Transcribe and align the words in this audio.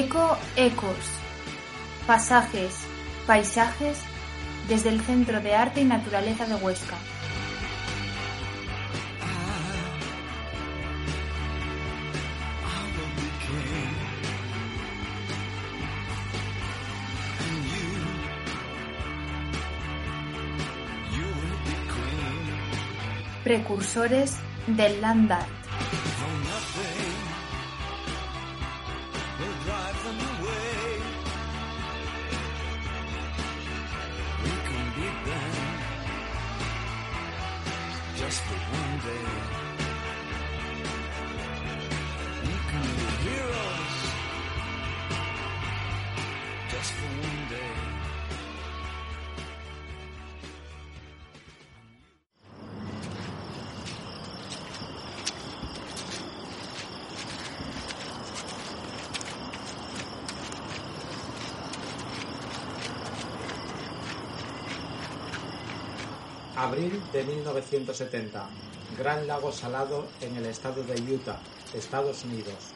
Eco 0.00 0.38
Ecos. 0.56 0.96
Pasajes, 2.06 2.72
paisajes 3.26 3.98
desde 4.66 4.88
el 4.88 5.02
Centro 5.02 5.42
de 5.42 5.54
Arte 5.54 5.82
y 5.82 5.84
Naturaleza 5.84 6.46
de 6.46 6.54
Huesca. 6.54 6.96
Precursores 23.44 24.36
del 24.66 25.02
land 25.02 25.30
art. 25.30 25.60
1970. 67.40 68.48
Gran 68.98 69.26
lago 69.26 69.50
salado 69.50 70.06
en 70.20 70.36
el 70.36 70.46
estado 70.46 70.82
de 70.84 71.00
Utah, 71.12 71.40
Estados 71.74 72.24
Unidos. 72.24 72.74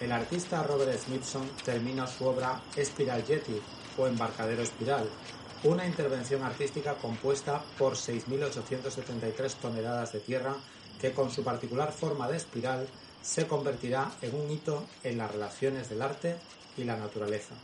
El 0.00 0.12
artista 0.12 0.62
Robert 0.62 0.96
Smithson 0.98 1.48
termina 1.64 2.06
su 2.06 2.24
obra 2.26 2.60
Spiral 2.76 3.24
Jetty 3.24 3.60
o 3.98 4.06
Embarcadero 4.06 4.62
Espiral, 4.62 5.08
una 5.64 5.86
intervención 5.86 6.42
artística 6.42 6.94
compuesta 6.94 7.62
por 7.78 7.94
6.873 7.94 9.54
toneladas 9.54 10.12
de 10.12 10.20
tierra 10.20 10.54
que 11.00 11.12
con 11.12 11.30
su 11.30 11.42
particular 11.42 11.92
forma 11.92 12.28
de 12.28 12.36
espiral 12.36 12.86
se 13.22 13.46
convertirá 13.46 14.12
en 14.22 14.34
un 14.34 14.50
hito 14.50 14.84
en 15.02 15.18
las 15.18 15.30
relaciones 15.30 15.88
del 15.88 16.02
arte 16.02 16.36
y 16.76 16.84
la 16.84 16.96
naturaleza. 16.96 17.54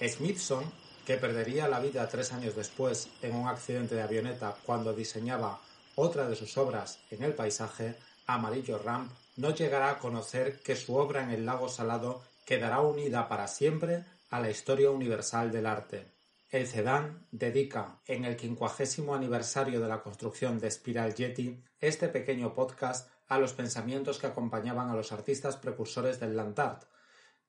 Smithson 0.00 0.64
que 1.06 1.16
perdería 1.16 1.68
la 1.68 1.80
vida 1.80 2.06
tres 2.08 2.34
años 2.34 2.54
después 2.54 3.08
en 3.22 3.34
un 3.34 3.48
accidente 3.48 3.94
de 3.94 4.02
avioneta 4.02 4.54
cuando 4.66 4.92
diseñaba 4.92 5.58
otra 6.00 6.28
de 6.28 6.36
sus 6.36 6.56
obras 6.56 7.00
en 7.10 7.24
el 7.24 7.34
paisaje, 7.34 7.96
Amarillo 8.24 8.78
Ramp, 8.78 9.10
no 9.36 9.52
llegará 9.52 9.90
a 9.90 9.98
conocer 9.98 10.60
que 10.60 10.76
su 10.76 10.94
obra 10.94 11.24
en 11.24 11.30
el 11.30 11.44
lago 11.44 11.68
salado 11.68 12.22
quedará 12.46 12.80
unida 12.80 13.28
para 13.28 13.48
siempre 13.48 14.04
a 14.30 14.38
la 14.38 14.48
historia 14.48 14.92
universal 14.92 15.50
del 15.50 15.66
arte. 15.66 16.06
El 16.50 16.68
CEDAN 16.68 17.26
dedica, 17.32 17.98
en 18.06 18.24
el 18.24 18.36
quincuagésimo 18.36 19.12
aniversario 19.12 19.80
de 19.80 19.88
la 19.88 20.00
construcción 20.00 20.60
de 20.60 20.70
Spiral 20.70 21.14
Jetty, 21.14 21.64
este 21.80 22.08
pequeño 22.08 22.54
podcast 22.54 23.10
a 23.26 23.40
los 23.40 23.52
pensamientos 23.52 24.20
que 24.20 24.28
acompañaban 24.28 24.90
a 24.90 24.94
los 24.94 25.10
artistas 25.10 25.56
precursores 25.56 26.20
del 26.20 26.36
land 26.36 26.60
art, 26.60 26.84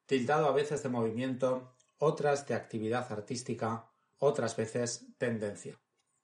tildado 0.08 0.48
a 0.48 0.54
veces 0.54 0.82
de 0.82 0.90
movimiento 0.90 1.76
otras 2.00 2.48
de 2.48 2.56
actividad 2.56 3.12
artística, 3.12 3.86
otras 4.18 4.56
veces 4.58 5.06
tendencia. 5.20 5.80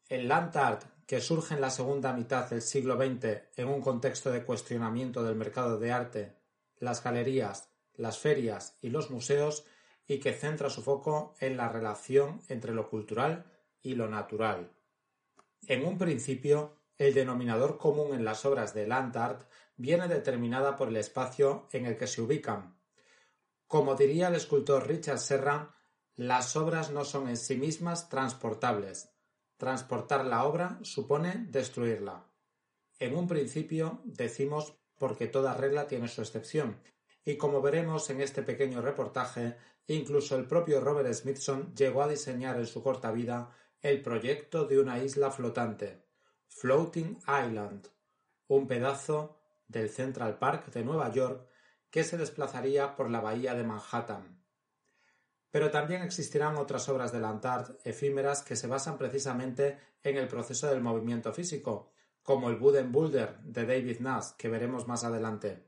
El 0.09 0.27
land 0.27 0.57
art, 0.57 0.94
que 1.05 1.21
surge 1.21 1.55
en 1.55 1.61
la 1.61 1.69
segunda 1.69 2.13
mitad 2.13 2.49
del 2.49 2.61
siglo 2.61 2.95
XX 2.95 3.43
en 3.55 3.67
un 3.67 3.81
contexto 3.81 4.31
de 4.31 4.43
cuestionamiento 4.43 5.23
del 5.23 5.35
mercado 5.35 5.79
de 5.79 5.91
arte, 5.91 6.35
las 6.77 7.03
galerías, 7.03 7.69
las 7.95 8.17
ferias 8.17 8.77
y 8.81 8.89
los 8.89 9.11
museos, 9.11 9.65
y 10.07 10.19
que 10.19 10.33
centra 10.33 10.69
su 10.69 10.83
foco 10.83 11.35
en 11.39 11.57
la 11.57 11.69
relación 11.69 12.41
entre 12.47 12.73
lo 12.73 12.89
cultural 12.89 13.45
y 13.81 13.95
lo 13.95 14.07
natural. 14.07 14.71
En 15.67 15.85
un 15.85 15.97
principio, 15.97 16.77
el 16.97 17.13
denominador 17.13 17.77
común 17.77 18.13
en 18.13 18.23
las 18.23 18.45
obras 18.45 18.73
de 18.73 18.87
land 18.87 19.17
art 19.17 19.49
viene 19.77 20.07
determinada 20.07 20.75
por 20.77 20.89
el 20.89 20.97
espacio 20.97 21.67
en 21.71 21.85
el 21.85 21.97
que 21.97 22.07
se 22.07 22.21
ubican, 22.21 22.75
como 23.67 23.95
diría 23.95 24.27
el 24.27 24.35
escultor 24.35 24.87
Richard 24.87 25.17
Serra, 25.17 25.75
las 26.15 26.55
obras 26.55 26.91
no 26.91 27.03
son 27.03 27.27
en 27.27 27.37
sí 27.37 27.57
mismas 27.57 28.09
transportables. 28.09 29.09
Transportar 29.57 30.25
la 30.25 30.43
obra 30.43 30.79
supone 30.81 31.45
destruirla. 31.49 32.25
En 32.99 33.15
un 33.15 33.27
principio 33.27 34.01
decimos 34.03 34.77
porque 34.97 35.27
toda 35.27 35.53
regla 35.53 35.87
tiene 35.87 36.07
su 36.07 36.21
excepción, 36.21 36.81
y 37.23 37.37
como 37.37 37.61
veremos 37.61 38.09
en 38.09 38.21
este 38.21 38.43
pequeño 38.43 38.81
reportaje, 38.81 39.57
incluso 39.87 40.35
el 40.35 40.45
propio 40.45 40.81
Robert 40.81 41.13
Smithson 41.13 41.73
llegó 41.75 42.03
a 42.03 42.07
diseñar 42.07 42.57
en 42.57 42.67
su 42.67 42.83
corta 42.83 43.11
vida 43.11 43.51
el 43.81 44.01
proyecto 44.01 44.65
de 44.65 44.79
una 44.79 44.99
isla 45.03 45.31
flotante, 45.31 46.05
Floating 46.47 47.17
Island, 47.21 47.87
un 48.47 48.67
pedazo 48.67 49.39
del 49.67 49.89
Central 49.89 50.37
Park 50.37 50.71
de 50.71 50.83
Nueva 50.83 51.11
York 51.11 51.47
que 51.89 52.03
se 52.03 52.17
desplazaría 52.17 52.95
por 52.95 53.09
la 53.09 53.21
bahía 53.21 53.55
de 53.55 53.63
Manhattan. 53.63 54.34
Pero 55.55 55.71
también 55.71 56.01
existirán 56.01 56.57
otras 56.57 56.89
obras 56.89 57.13
de 57.13 57.21
Lantard 57.21 57.77
efímeras 57.85 58.43
que 58.43 58.57
se 58.57 58.67
basan 58.67 58.97
precisamente 58.97 59.77
en 60.03 60.17
el 60.17 60.27
proceso 60.27 60.67
del 60.67 60.81
movimiento 60.81 61.31
físico, 61.31 61.93
como 62.23 62.49
el 62.49 62.59
Wooden 62.59 62.91
Boulder 62.91 63.39
de 63.39 63.65
David 63.65 64.01
Nash, 64.01 64.31
que 64.37 64.49
veremos 64.49 64.85
más 64.85 65.05
adelante. 65.05 65.63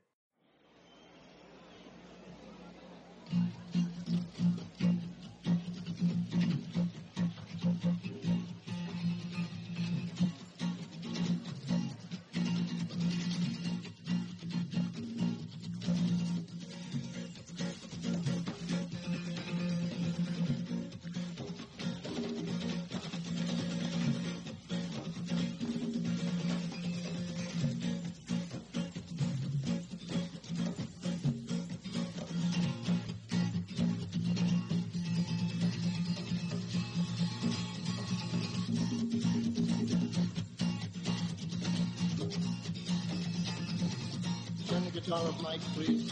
Guitar 45.07 45.25
of 45.29 45.41
Mike, 45.41 45.61
please. 45.73 46.11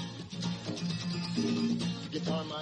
Guitar 2.13 2.45
Mike. 2.45 2.54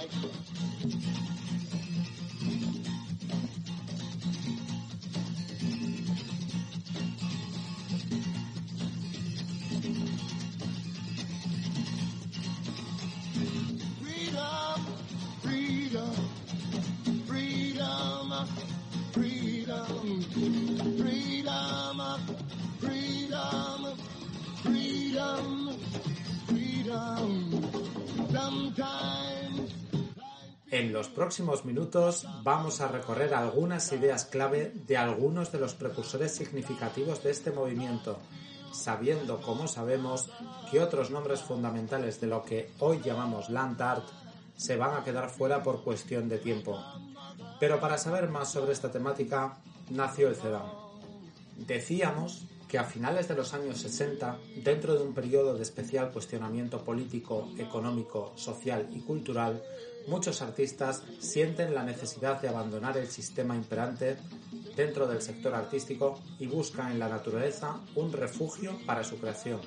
En 30.74 30.92
los 30.92 31.06
próximos 31.06 31.64
minutos 31.64 32.26
vamos 32.42 32.80
a 32.80 32.88
recorrer 32.88 33.32
algunas 33.32 33.92
ideas 33.92 34.24
clave 34.24 34.72
de 34.74 34.96
algunos 34.96 35.52
de 35.52 35.60
los 35.60 35.74
precursores 35.74 36.34
significativos 36.34 37.22
de 37.22 37.30
este 37.30 37.52
movimiento, 37.52 38.18
sabiendo, 38.72 39.40
como 39.40 39.68
sabemos, 39.68 40.30
que 40.72 40.80
otros 40.80 41.12
nombres 41.12 41.42
fundamentales 41.42 42.20
de 42.20 42.26
lo 42.26 42.42
que 42.42 42.72
hoy 42.80 43.00
llamamos 43.04 43.50
land 43.50 43.80
art 43.80 44.04
se 44.56 44.76
van 44.76 44.96
a 44.96 45.04
quedar 45.04 45.30
fuera 45.30 45.62
por 45.62 45.84
cuestión 45.84 46.28
de 46.28 46.38
tiempo. 46.38 46.76
Pero 47.60 47.78
para 47.78 47.96
saber 47.96 48.28
más 48.28 48.50
sobre 48.50 48.72
esta 48.72 48.90
temática, 48.90 49.56
nació 49.90 50.26
el 50.26 50.34
CEDAM. 50.34 50.66
Decíamos 51.56 52.46
que 52.66 52.78
a 52.78 52.84
finales 52.84 53.28
de 53.28 53.36
los 53.36 53.54
años 53.54 53.78
60, 53.78 54.38
dentro 54.64 54.96
de 54.96 55.04
un 55.04 55.14
periodo 55.14 55.54
de 55.54 55.62
especial 55.62 56.10
cuestionamiento 56.10 56.82
político, 56.82 57.48
económico, 57.58 58.32
social 58.34 58.88
y 58.90 58.98
cultural, 59.02 59.62
muchos 60.06 60.42
artistas 60.42 61.02
sienten 61.18 61.74
la 61.74 61.82
necesidad 61.82 62.40
de 62.40 62.48
abandonar 62.48 62.96
el 62.96 63.08
sistema 63.08 63.56
imperante 63.56 64.16
dentro 64.76 65.06
del 65.06 65.22
sector 65.22 65.54
artístico 65.54 66.20
y 66.38 66.46
buscan 66.46 66.92
en 66.92 66.98
la 66.98 67.08
naturaleza 67.08 67.80
un 67.94 68.12
refugio 68.12 68.78
para 68.86 69.04
su 69.04 69.18
creación. 69.18 69.60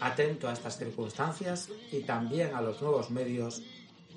Atento 0.00 0.48
a 0.48 0.52
estas 0.52 0.78
circunstancias 0.78 1.68
y 1.90 2.00
también 2.00 2.54
a 2.54 2.60
los 2.60 2.82
nuevos 2.82 3.10
medios, 3.10 3.62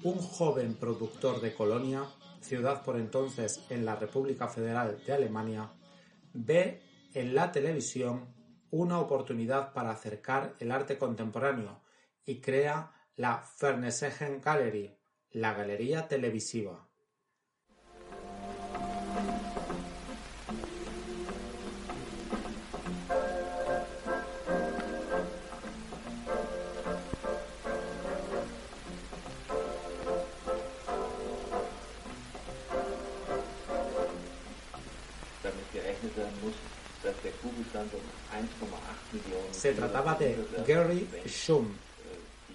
un 0.03 0.17
joven 0.17 0.75
productor 0.75 1.41
de 1.41 1.53
Colonia, 1.53 2.03
ciudad 2.41 2.83
por 2.83 2.97
entonces 2.97 3.61
en 3.69 3.85
la 3.85 3.95
República 3.95 4.47
Federal 4.47 5.01
de 5.05 5.13
Alemania, 5.13 5.71
ve 6.33 6.81
en 7.13 7.33
la 7.33 7.51
televisión 7.51 8.33
una 8.71 8.99
oportunidad 8.99 9.73
para 9.73 9.91
acercar 9.91 10.53
el 10.59 10.71
arte 10.71 10.97
contemporáneo 10.97 11.81
y 12.25 12.41
crea 12.41 12.91
la 13.15 13.37
Fernsehen 13.37 14.41
Gallery, 14.43 14.97
la 15.35 15.53
galería 15.53 16.07
televisiva. 16.07 16.79
damit 35.43 35.71
gerechnet 35.73 36.15
werden 36.17 36.33
muss, 36.41 36.55
dass 37.03 37.15
der 37.21 37.31
Kugelstand 37.33 37.91
1,8 37.93 37.97
Millionen 39.11 39.53
Se 39.53 39.73
trataba 39.73 40.15
de 40.15 40.37
Gary 40.65 41.07
Schum. 41.27 41.77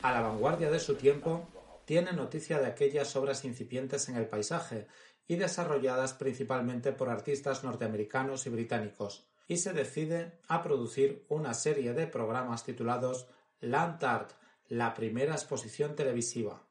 A 0.03 0.13
la 0.13 0.23
vanguardia 0.23 0.71
de 0.71 0.81
su 0.81 0.95
tiempo, 0.95 1.47
tiene 1.91 2.13
noticia 2.13 2.61
de 2.61 2.69
aquellas 2.69 3.17
obras 3.17 3.45
incipientes 3.45 4.09
en 4.09 4.15
el 4.15 4.29
paisaje 4.29 4.87
y 5.27 5.35
desarrolladas 5.35 6.15
principalmente 6.15 6.93
por 6.93 7.09
artistas 7.09 7.65
norteamericanos 7.65 8.47
y 8.47 8.51
británicos, 8.51 9.29
y 9.49 9.57
se 9.57 9.73
decide 9.73 10.39
a 10.47 10.63
producir 10.63 11.27
una 11.29 11.53
serie 11.53 11.93
de 11.93 12.07
programas 12.07 12.63
titulados 12.63 13.27
Land 13.59 14.05
Art, 14.05 14.31
la 14.69 14.95
primera 14.95 15.33
exposición 15.33 15.97
televisiva. 15.97 16.65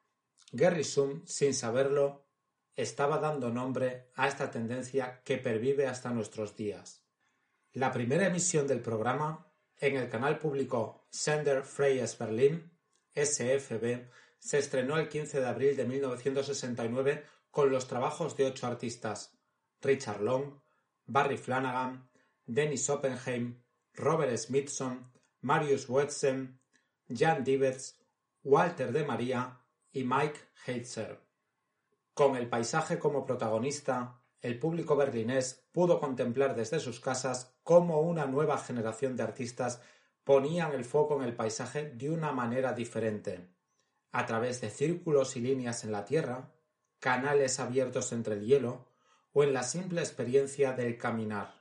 Gary 0.54 0.83
Shum, 0.83 1.25
sin 1.25 1.54
saberlo, 1.54 2.25
estaba 2.77 3.18
dando 3.18 3.50
nombre 3.50 4.12
a 4.15 4.25
esta 4.25 4.50
tendencia 4.50 5.22
que 5.25 5.38
pervive 5.38 5.86
hasta 5.86 6.12
nuestros 6.12 6.56
días. 6.56 7.04
La 7.74 7.92
primera 7.92 8.27
emisión 8.27 8.68
del 8.68 8.80
programa, 8.80 9.51
en 9.81 9.98
el 9.98 10.07
canal 10.07 10.39
público 10.39 11.06
Sender 11.10 11.63
Freies 11.63 12.18
Berlin, 12.18 12.72
SFB, 13.13 14.07
se 14.39 14.57
estrenó 14.57 14.97
el 14.97 15.09
15 15.09 15.39
de 15.39 15.45
abril 15.45 15.75
de 15.75 15.86
1969 15.86 17.25
con 17.51 17.71
los 17.71 17.88
trabajos 17.88 18.36
de 18.36 18.45
ocho 18.45 18.68
artistas: 18.68 19.38
Richard 19.81 20.21
Long, 20.21 20.59
Barry 21.06 21.38
Flanagan, 21.38 22.09
Dennis 22.45 22.89
Oppenheim, 22.89 23.62
Robert 23.94 24.36
Smithson, 24.38 25.12
Marius 25.41 25.88
Wetzel, 25.89 26.57
Jan 27.09 27.44
Divers, 27.44 28.00
Walter 28.44 28.91
de 28.91 29.03
María 29.03 29.59
y 29.91 30.03
Mike 30.03 30.39
Heitzer. 30.65 31.19
Con 32.13 32.36
el 32.36 32.50
paisaje 32.50 33.00
como 33.00 33.25
protagonista, 33.25 34.21
el 34.41 34.57
público 34.57 34.95
berlinés 34.95 35.65
pudo 35.71 36.00
contemplar 36.00 36.56
desde 36.56 36.80
sus 36.80 37.00
casas 37.00 37.56
cómo 37.63 38.01
una 38.01 38.25
nueva 38.25 38.57
generación 38.57 39.15
de 39.15 39.24
artistas 39.24 39.81
ponían 40.24 40.74
el 40.74 40.86
foco 40.86 41.15
en 41.18 41.24
el 41.24 41.36
paisaje 41.36 41.91
de 41.91 42.09
una 42.09 42.31
manera 42.31 42.74
diferente, 42.74 43.50
a 44.12 44.26
través 44.26 44.62
de 44.62 44.70
círculos 44.70 45.36
y 45.36 45.42
líneas 45.42 45.84
en 45.84 45.92
la 45.92 46.06
tierra, 46.06 46.52
canales 47.00 47.60
abiertos 47.60 48.12
entre 48.12 48.36
el 48.36 48.46
hielo 48.46 48.88
o 49.34 49.44
en 49.44 49.54
la 49.54 49.64
simple 49.64 50.02
experiencia 50.02 50.74
del 50.74 50.98
caminar. 50.98 51.60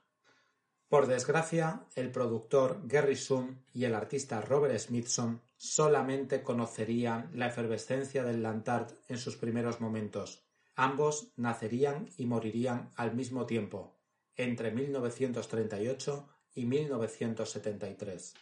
Por 0.89 1.07
desgracia, 1.07 1.85
el 1.97 2.11
productor 2.11 2.81
Gary 2.85 3.15
Shum 3.15 3.59
y 3.75 3.85
el 3.85 3.95
artista 3.95 4.41
Robert 4.41 4.79
Smithson 4.79 5.43
solamente 5.59 6.43
conocerían 6.43 7.31
la 7.35 7.49
efervescencia 7.49 8.25
del 8.25 8.43
Lantart 8.43 8.93
en 9.09 9.19
sus 9.19 9.37
primeros 9.37 9.81
momentos. 9.81 10.45
Ambos 10.77 11.33
nacerían 11.37 12.09
y 12.17 12.25
morirían 12.25 12.93
al 12.97 13.15
mismo 13.15 13.45
tiempo, 13.45 13.99
entre 14.37 14.71
1938 14.71 16.29
y 16.55 16.65
1973. 16.65 18.35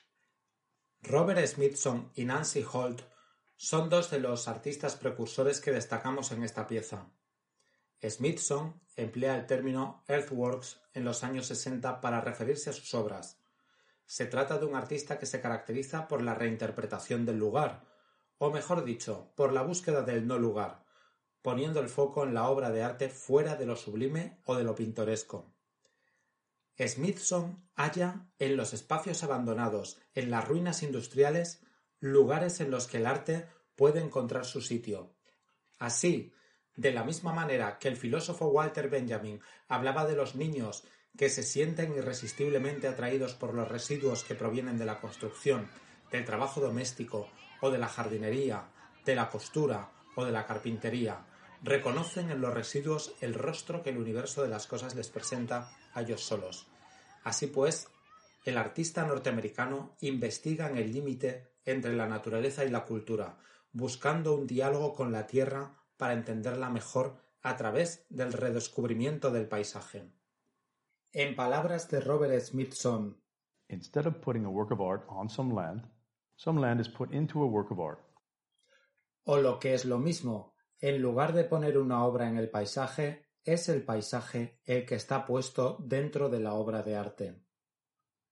Robert 1.03 1.47
Smithson 1.47 2.13
y 2.15 2.25
Nancy 2.27 2.65
Holt 2.71 3.03
son 3.57 3.89
dos 3.89 4.11
de 4.11 4.21
los 4.21 4.49
artistas 4.49 4.97
precursores 4.97 5.61
que 5.61 5.73
destacamos 5.73 6.31
en 6.33 6.43
esta 6.43 6.67
pieza. 6.67 7.11
Smithson 8.03 8.81
emplea 8.97 9.37
el 9.37 9.47
término 9.47 10.05
earthworks 10.09 10.81
en 10.93 11.05
los 11.05 11.25
años 11.25 11.47
60 11.47 12.01
para 12.01 12.21
referirse 12.21 12.71
a 12.71 12.75
sus 12.75 12.95
obras. 12.95 13.41
Se 14.05 14.27
trata 14.27 14.59
de 14.59 14.67
un 14.67 14.77
artista 14.77 15.19
que 15.19 15.27
se 15.27 15.41
caracteriza 15.41 16.07
por 16.07 16.23
la 16.23 16.35
reinterpretación 16.35 17.25
del 17.25 17.39
lugar, 17.39 17.85
o 18.39 18.51
mejor 18.51 18.85
dicho, 18.85 19.33
por 19.35 19.53
la 19.53 19.63
búsqueda 19.63 20.03
del 20.03 20.27
no 20.27 20.39
lugar, 20.39 20.85
poniendo 21.41 21.81
el 21.81 21.89
foco 21.89 22.25
en 22.25 22.35
la 22.35 22.49
obra 22.49 22.71
de 22.71 22.83
arte 22.83 23.09
fuera 23.09 23.57
de 23.57 23.67
lo 23.67 23.77
sublime 23.77 24.39
o 24.45 24.55
de 24.55 24.65
lo 24.65 24.75
pintoresco. 24.75 25.51
Smithson 26.79 27.67
halla 27.75 28.27
en 28.39 28.57
los 28.57 28.75
espacios 28.75 29.23
abandonados, 29.25 29.99
en 30.15 30.31
las 30.31 30.47
ruinas 30.47 30.83
industriales, 30.83 31.63
lugares 32.01 32.61
en 32.61 32.71
los 32.71 32.87
que 32.87 32.99
el 32.99 33.07
arte 33.07 33.49
puede 33.75 34.01
encontrar 34.01 34.45
su 34.45 34.61
sitio. 34.61 35.15
Así, 35.79 36.33
de 36.77 36.93
la 36.93 37.05
misma 37.05 37.33
manera 37.33 37.79
que 37.79 37.89
el 37.89 37.97
filósofo 37.97 38.49
Walter 38.49 38.89
Benjamin 38.89 39.41
hablaba 39.69 40.07
de 40.07 40.17
los 40.17 40.35
niños 40.35 40.85
que 41.17 41.31
se 41.31 41.43
sienten 41.43 41.95
irresistiblemente 41.95 42.89
atraídos 42.89 43.35
por 43.35 43.55
los 43.55 43.69
residuos 43.69 44.25
que 44.25 44.35
provienen 44.35 44.77
de 44.77 44.85
la 44.85 45.01
construcción, 45.01 45.69
del 46.11 46.25
trabajo 46.25 46.61
doméstico 46.61 47.29
o 47.61 47.71
de 47.71 47.79
la 47.79 47.89
jardinería, 47.89 48.69
de 49.05 49.15
la 49.15 49.31
costura 49.31 49.91
o 50.15 50.25
de 50.25 50.33
la 50.33 50.47
carpintería, 50.47 51.27
reconocen 51.63 52.31
en 52.31 52.41
los 52.41 52.53
residuos 52.53 53.15
el 53.21 53.35
rostro 53.35 53.83
que 53.83 53.91
el 53.91 53.99
universo 53.99 54.43
de 54.43 54.49
las 54.49 54.67
cosas 54.67 54.95
les 54.95 55.09
presenta 55.09 55.71
a 55.95 56.03
ellos 56.03 56.23
solos. 56.23 56.67
Así 57.25 57.47
pues, 57.47 57.89
el 58.45 58.59
artista 58.59 59.05
norteamericano 59.05 59.97
investiga 60.01 60.69
en 60.69 60.77
el 60.77 60.93
límite 60.93 61.56
entre 61.67 61.95
la 61.95 62.07
naturaleza 62.07 62.65
y 62.65 62.71
la 62.71 62.87
cultura, 62.87 63.37
buscando 63.73 64.35
un 64.35 64.47
diálogo 64.47 64.95
con 64.95 65.13
la 65.13 65.27
tierra 65.27 65.77
para 65.99 66.15
entenderla 66.15 66.71
mejor 66.71 67.19
a 67.43 67.57
través 67.57 68.07
del 68.09 68.33
redescubrimiento 68.33 69.31
del 69.31 69.47
paisaje. 69.47 70.11
En 71.13 71.37
palabras 71.37 71.91
de 71.91 72.01
Robert 72.01 72.41
Smithson, 72.41 73.21
Instead 73.69 74.07
of 74.07 74.17
putting 74.21 74.45
a 74.45 74.49
work 74.49 74.71
of 74.71 74.81
art 74.81 75.05
on 75.09 75.29
some 75.29 75.53
land, 75.55 75.83
some 76.37 76.61
land 76.61 76.81
is 76.81 76.89
put 76.89 77.13
into 77.13 77.43
a 77.43 77.47
work 77.47 77.71
of 77.71 77.81
art. 77.81 78.01
o 79.25 79.39
lo 79.39 79.59
que 79.59 79.75
es 79.75 79.85
lo 79.85 79.99
mismo, 79.99 80.55
en 80.79 81.03
lugar 81.03 81.33
de 81.33 81.45
poner 81.45 81.79
una 81.79 82.05
obra 82.05 82.29
en 82.29 82.37
el 82.37 82.49
paisaje, 82.49 83.27
es 83.43 83.69
el 83.69 83.83
paisaje 83.83 84.61
el 84.65 84.87
que 84.87 84.95
está 84.95 85.27
puesto 85.27 85.79
dentro 85.81 86.29
de 86.29 86.41
la 86.41 86.55
obra 86.55 86.83
de 86.83 86.97
arte. 86.97 87.43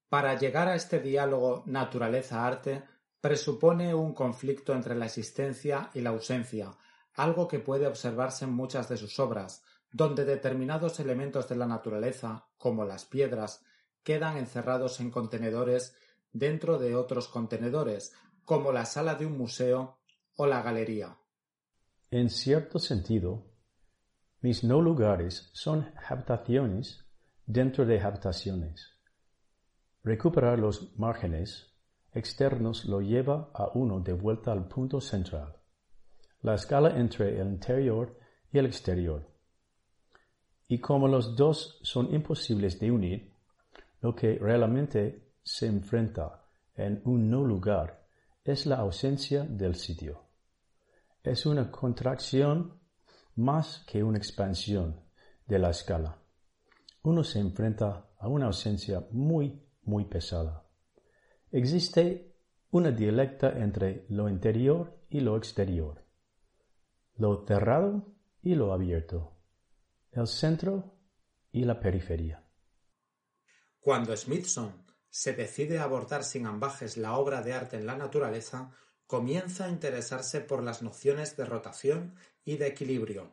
Para 0.08 0.38
llegar 0.38 0.68
a 0.68 0.76
este 0.76 1.00
diálogo 1.00 1.64
naturaleza-arte, 1.66 2.84
presupone 3.24 3.94
un 3.94 4.12
conflicto 4.12 4.74
entre 4.74 4.94
la 4.94 5.06
existencia 5.06 5.88
y 5.94 6.02
la 6.02 6.10
ausencia, 6.10 6.76
algo 7.14 7.48
que 7.48 7.58
puede 7.58 7.86
observarse 7.86 8.44
en 8.44 8.52
muchas 8.52 8.90
de 8.90 8.98
sus 8.98 9.18
obras, 9.18 9.64
donde 9.90 10.26
determinados 10.26 11.00
elementos 11.00 11.48
de 11.48 11.56
la 11.56 11.64
naturaleza, 11.64 12.48
como 12.58 12.84
las 12.84 13.06
piedras, 13.06 13.64
quedan 14.02 14.36
encerrados 14.36 15.00
en 15.00 15.10
contenedores 15.10 15.96
dentro 16.34 16.76
de 16.78 16.96
otros 16.96 17.28
contenedores, 17.28 18.12
como 18.44 18.72
la 18.72 18.84
sala 18.84 19.14
de 19.14 19.24
un 19.24 19.38
museo 19.38 19.96
o 20.36 20.44
la 20.44 20.60
galería. 20.60 21.16
En 22.10 22.28
cierto 22.28 22.78
sentido, 22.78 23.46
mis 24.42 24.64
no 24.64 24.82
lugares 24.82 25.48
son 25.54 25.94
habitaciones 26.10 27.06
dentro 27.46 27.86
de 27.86 28.02
habitaciones. 28.02 28.98
Recuperar 30.02 30.58
los 30.58 30.94
márgenes 30.98 31.73
externos 32.14 32.84
lo 32.84 33.00
lleva 33.00 33.50
a 33.52 33.70
uno 33.74 34.00
de 34.00 34.12
vuelta 34.12 34.52
al 34.52 34.68
punto 34.68 35.00
central, 35.00 35.56
la 36.42 36.54
escala 36.54 36.98
entre 36.98 37.40
el 37.40 37.48
interior 37.48 38.18
y 38.52 38.58
el 38.58 38.66
exterior. 38.66 39.28
Y 40.68 40.78
como 40.78 41.08
los 41.08 41.36
dos 41.36 41.78
son 41.82 42.14
imposibles 42.14 42.78
de 42.78 42.90
unir, 42.90 43.34
lo 44.00 44.14
que 44.14 44.38
realmente 44.38 45.32
se 45.42 45.66
enfrenta 45.66 46.44
en 46.74 47.02
un 47.04 47.30
no 47.30 47.44
lugar 47.44 48.06
es 48.44 48.66
la 48.66 48.76
ausencia 48.76 49.44
del 49.44 49.74
sitio. 49.74 50.22
Es 51.22 51.46
una 51.46 51.70
contracción 51.70 52.80
más 53.36 53.84
que 53.86 54.02
una 54.02 54.18
expansión 54.18 55.00
de 55.46 55.58
la 55.58 55.70
escala. 55.70 56.18
Uno 57.02 57.24
se 57.24 57.40
enfrenta 57.40 58.10
a 58.18 58.28
una 58.28 58.46
ausencia 58.46 59.06
muy, 59.10 59.62
muy 59.82 60.04
pesada. 60.04 60.63
Existe 61.56 62.34
una 62.72 62.90
dialecta 62.90 63.48
entre 63.56 64.06
lo 64.08 64.28
interior 64.28 64.98
y 65.08 65.20
lo 65.20 65.36
exterior, 65.36 66.04
lo 67.14 67.46
cerrado 67.46 68.12
y 68.42 68.56
lo 68.56 68.72
abierto, 68.72 69.36
el 70.10 70.26
centro 70.26 70.96
y 71.52 71.64
la 71.64 71.78
periferia. 71.78 72.44
Cuando 73.78 74.16
Smithson 74.16 74.84
se 75.08 75.34
decide 75.34 75.78
a 75.78 75.84
abordar 75.84 76.24
sin 76.24 76.46
ambajes 76.46 76.96
la 76.96 77.16
obra 77.16 77.40
de 77.40 77.52
arte 77.52 77.76
en 77.76 77.86
la 77.86 77.96
naturaleza, 77.96 78.72
comienza 79.06 79.66
a 79.66 79.70
interesarse 79.70 80.40
por 80.40 80.60
las 80.60 80.82
nociones 80.82 81.36
de 81.36 81.44
rotación 81.44 82.16
y 82.44 82.56
de 82.56 82.66
equilibrio. 82.66 83.30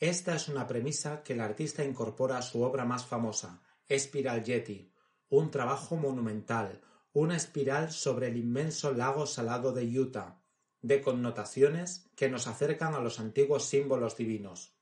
Esta 0.00 0.34
es 0.34 0.48
una 0.48 0.66
premisa 0.66 1.22
que 1.22 1.34
el 1.34 1.42
artista 1.42 1.84
incorpora 1.84 2.38
a 2.38 2.42
su 2.42 2.60
obra 2.62 2.84
más 2.84 3.06
famosa, 3.06 3.62
Spiral 3.88 4.42
Yeti, 4.42 4.92
un 5.28 5.52
trabajo 5.52 5.94
monumental, 5.94 6.80
una 7.14 7.36
espiral 7.36 7.92
sobre 7.92 8.26
el 8.26 8.36
inmenso 8.36 8.92
lago 8.92 9.24
salado 9.24 9.72
de 9.72 9.84
Utah, 9.84 10.42
de 10.82 11.00
connotaciones 11.00 12.10
que 12.16 12.28
nos 12.28 12.48
acercan 12.48 12.92
a 12.94 12.98
los 12.98 13.20
antiguos 13.20 13.66
símbolos 13.66 14.16
divinos. 14.16 14.74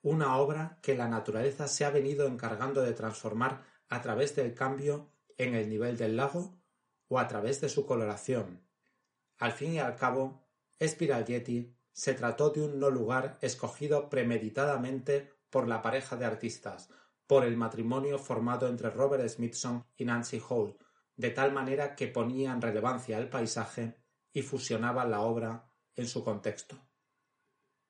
Una 0.00 0.38
obra 0.38 0.78
que 0.82 0.96
la 0.96 1.06
naturaleza 1.06 1.68
se 1.68 1.84
ha 1.84 1.90
venido 1.90 2.26
encargando 2.26 2.80
de 2.80 2.94
transformar 2.94 3.62
a 3.90 4.00
través 4.00 4.34
del 4.34 4.54
cambio 4.54 5.10
en 5.36 5.54
el 5.54 5.68
nivel 5.68 5.98
del 5.98 6.16
lago 6.16 6.58
o 7.08 7.18
a 7.18 7.28
través 7.28 7.60
de 7.60 7.68
su 7.68 7.84
coloración. 7.84 8.62
Al 9.36 9.52
fin 9.52 9.74
y 9.74 9.78
al 9.78 9.96
cabo, 9.96 10.48
Spiral 10.82 11.26
Yeti 11.26 11.76
se 11.92 12.14
trató 12.14 12.48
de 12.48 12.62
un 12.62 12.80
no 12.80 12.88
lugar 12.88 13.36
escogido 13.42 14.08
premeditadamente 14.08 15.30
por 15.50 15.68
la 15.68 15.82
pareja 15.82 16.16
de 16.16 16.24
artistas, 16.24 16.88
por 17.26 17.44
el 17.44 17.58
matrimonio 17.58 18.18
formado 18.18 18.66
entre 18.66 18.88
Robert 18.88 19.28
Smithson 19.28 19.84
y 19.94 20.06
Nancy 20.06 20.40
Holt, 20.48 20.85
de 21.16 21.30
tal 21.30 21.52
manera 21.52 21.96
que 21.96 22.08
ponía 22.08 22.52
en 22.52 22.60
relevancia 22.60 23.18
el 23.18 23.28
paisaje 23.28 23.96
y 24.32 24.42
fusionaba 24.42 25.04
la 25.04 25.20
obra 25.20 25.70
en 25.94 26.06
su 26.06 26.22
contexto. 26.22 26.78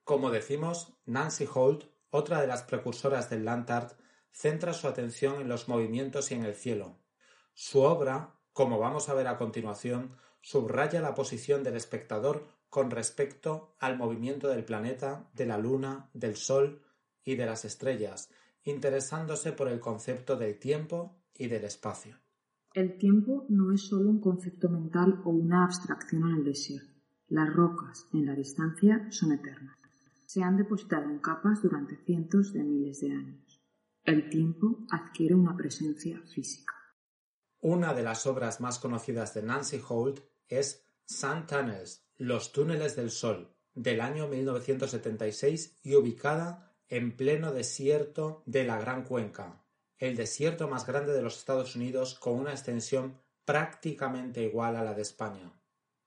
Como 0.05 0.31
decimos, 0.31 0.95
Nancy 1.05 1.49
Holt, 1.53 1.85
otra 2.11 2.41
de 2.41 2.47
las 2.47 2.63
precursoras 2.63 3.29
del 3.29 3.45
land 3.45 3.71
art, 3.71 3.99
centra 4.31 4.73
su 4.73 4.87
atención 4.87 5.41
en 5.41 5.49
los 5.49 5.69
movimientos 5.69 6.31
y 6.31 6.35
en 6.35 6.45
el 6.45 6.55
cielo. 6.55 6.99
Su 7.55 7.81
obra, 7.81 8.39
como 8.53 8.79
vamos 8.79 9.09
a 9.09 9.15
ver 9.15 9.27
a 9.27 9.39
continuación, 9.39 10.17
subraya 10.41 11.01
la 11.01 11.15
posición 11.15 11.65
del 11.65 11.75
espectador 11.75 12.47
con 12.69 12.91
respecto 12.91 13.75
al 13.81 13.97
movimiento 13.97 14.49
del 14.49 14.65
planeta, 14.65 15.29
de 15.33 15.47
la 15.47 15.59
luna, 15.59 16.11
del 16.13 16.37
sol 16.37 16.85
y 17.25 17.35
de 17.35 17.47
las 17.47 17.65
estrellas, 17.65 18.31
interesándose 18.63 19.53
por 19.53 19.69
el 19.69 19.81
concepto 19.81 20.37
del 20.37 20.59
tiempo 20.59 21.17
y 21.35 21.49
del 21.49 21.65
espacio. 21.65 22.21
El 22.77 22.99
tiempo 22.99 23.47
no 23.49 23.73
es 23.73 23.87
solo 23.89 24.11
un 24.11 24.21
concepto 24.21 24.69
mental 24.69 25.23
o 25.25 25.31
una 25.31 25.65
abstracción 25.65 26.29
en 26.29 26.37
el 26.37 26.45
desierto. 26.45 26.93
Las 27.29 27.51
rocas 27.51 28.07
en 28.13 28.27
la 28.27 28.35
distancia 28.35 29.07
son 29.11 29.33
eternas. 29.33 29.79
Se 30.27 30.43
han 30.43 30.59
depositado 30.59 31.09
en 31.09 31.21
capas 31.21 31.63
durante 31.63 31.97
cientos 32.05 32.53
de 32.53 32.63
miles 32.63 33.01
de 33.01 33.13
años. 33.13 33.63
El 34.05 34.29
tiempo 34.29 34.85
adquiere 34.91 35.35
una 35.35 35.57
presencia 35.57 36.21
física. 36.27 36.75
Una 37.63 37.95
de 37.95 38.03
las 38.03 38.27
obras 38.27 38.61
más 38.61 38.79
conocidas 38.79 39.33
de 39.33 39.43
Nancy 39.43 39.81
Holt 39.89 40.21
es 40.47 40.85
Sun 41.07 41.47
Tunnels, 41.47 42.07
Los 42.19 42.53
túneles 42.53 42.95
del 42.95 43.11
sol, 43.11 43.57
del 43.75 44.03
año 44.03 44.29
1976 44.29 45.79
y 45.83 45.95
ubicada 45.95 46.77
en 46.89 47.17
pleno 47.17 47.55
desierto 47.55 48.43
de 48.45 48.65
la 48.65 48.79
Gran 48.79 49.05
Cuenca, 49.05 49.66
el 49.99 50.17
desierto 50.17 50.69
más 50.69 50.87
grande 50.87 51.13
de 51.13 51.23
los 51.23 51.39
Estados 51.39 51.77
Unidos 51.77 52.15
con 52.15 52.35
una 52.35 52.51
extensión 52.51 53.21
prácticamente 53.45 54.43
igual 54.43 54.77
a 54.77 54.85
la 54.85 54.95
de 54.95 55.03
España. 55.03 55.53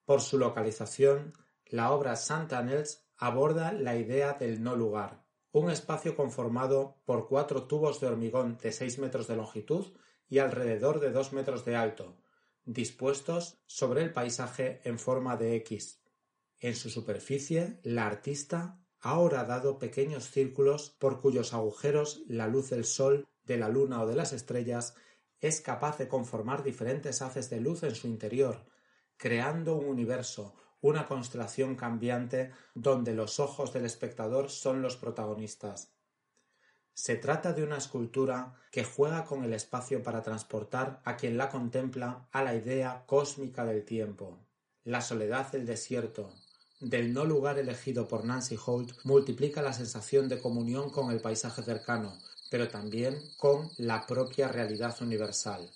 Por 0.05 0.22
su 0.22 0.38
localización, 0.38 1.34
la 1.65 1.91
obra 1.91 2.15
Santa 2.15 2.62
Nels 2.62 3.08
aborda 3.17 3.72
la 3.72 3.96
idea 3.96 4.34
del 4.34 4.62
no 4.62 4.75
lugar, 4.75 5.24
un 5.51 5.72
espacio 5.72 6.15
conformado 6.15 7.01
por 7.05 7.27
cuatro 7.27 7.67
tubos 7.67 8.00
de 8.00 8.08
hormigón 8.08 8.58
de 8.58 8.72
seis 8.72 9.00
metros 9.00 9.27
de 9.27 9.36
longitud 9.36 9.88
y 10.27 10.39
alrededor 10.39 11.00
de 11.00 11.12
dos 11.12 11.34
metros 11.34 11.65
de 11.65 11.75
alto, 11.75 12.17
dispuestos 12.65 13.62
sobre 13.65 14.03
el 14.03 14.13
paisaje 14.13 14.81
en 14.84 15.00
forma 15.00 15.38
de 15.38 15.55
X. 15.55 16.03
En 16.60 16.75
su 16.75 16.89
superficie, 16.89 17.79
la 17.84 18.05
artista 18.05 18.79
ha 19.00 19.17
horadado 19.17 19.79
pequeños 19.79 20.29
círculos 20.29 20.89
por 21.00 21.22
cuyos 21.22 21.53
agujeros 21.53 22.22
la 22.27 22.48
luz 22.48 22.69
del 22.69 22.86
sol 22.86 23.27
de 23.50 23.58
la 23.58 23.68
luna 23.68 24.01
o 24.03 24.08
de 24.08 24.15
las 24.15 24.32
estrellas 24.32 24.96
es 25.41 25.60
capaz 25.60 25.98
de 25.98 26.08
conformar 26.08 26.63
diferentes 26.63 27.22
haces 27.22 27.50
de 27.50 27.60
luz 27.60 27.84
en 27.84 27.96
su 27.96 28.08
interior, 28.08 28.68
creando 29.18 29.75
un 29.75 29.86
universo, 29.86 30.56
una 30.82 31.08
constelación 31.08 31.75
cambiante 31.75 32.51
donde 32.75 33.13
los 33.13 33.39
ojos 33.39 33.74
del 33.74 33.86
espectador 33.86 34.50
son 34.51 34.82
los 34.84 34.98
protagonistas. 34.98 35.96
Se 36.94 37.15
trata 37.15 37.53
de 37.53 37.63
una 37.63 37.77
escultura 37.77 38.53
que 38.72 38.84
juega 38.84 39.25
con 39.25 39.44
el 39.44 39.53
espacio 39.53 40.03
para 40.03 40.22
transportar 40.22 41.01
a 41.03 41.18
quien 41.18 41.38
la 41.38 41.50
contempla 41.50 42.27
a 42.32 42.44
la 42.44 42.53
idea 42.53 43.03
cósmica 43.08 43.65
del 43.65 43.84
tiempo. 43.84 44.38
La 44.84 45.01
soledad 45.01 45.51
del 45.51 45.65
desierto, 45.65 46.29
del 46.79 47.13
no 47.13 47.25
lugar 47.25 47.58
elegido 47.58 48.08
por 48.08 48.25
Nancy 48.25 48.58
Holt, 48.63 48.91
multiplica 49.06 49.62
la 49.62 49.74
sensación 49.74 50.29
de 50.29 50.39
comunión 50.39 50.91
con 50.91 51.10
el 51.10 51.22
paisaje 51.22 51.63
cercano, 51.63 52.13
pero 52.50 52.70
también 52.70 53.34
con 53.38 53.72
la 53.77 54.06
propia 54.06 54.48
realidad 54.48 54.96
universal. 55.01 55.72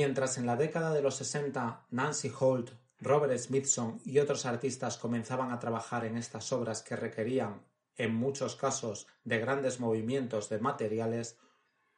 Mientras 0.00 0.38
en 0.38 0.46
la 0.46 0.54
década 0.54 0.92
de 0.92 1.02
los 1.02 1.16
60 1.16 1.86
Nancy 1.90 2.30
Holt, 2.38 2.70
Robert 3.00 3.36
Smithson 3.36 4.00
y 4.04 4.20
otros 4.20 4.46
artistas 4.46 4.96
comenzaban 4.96 5.50
a 5.50 5.58
trabajar 5.58 6.04
en 6.04 6.16
estas 6.16 6.52
obras 6.52 6.82
que 6.82 6.94
requerían, 6.94 7.62
en 7.96 8.14
muchos 8.14 8.54
casos, 8.54 9.08
de 9.24 9.40
grandes 9.40 9.80
movimientos 9.80 10.48
de 10.50 10.60
materiales, 10.60 11.36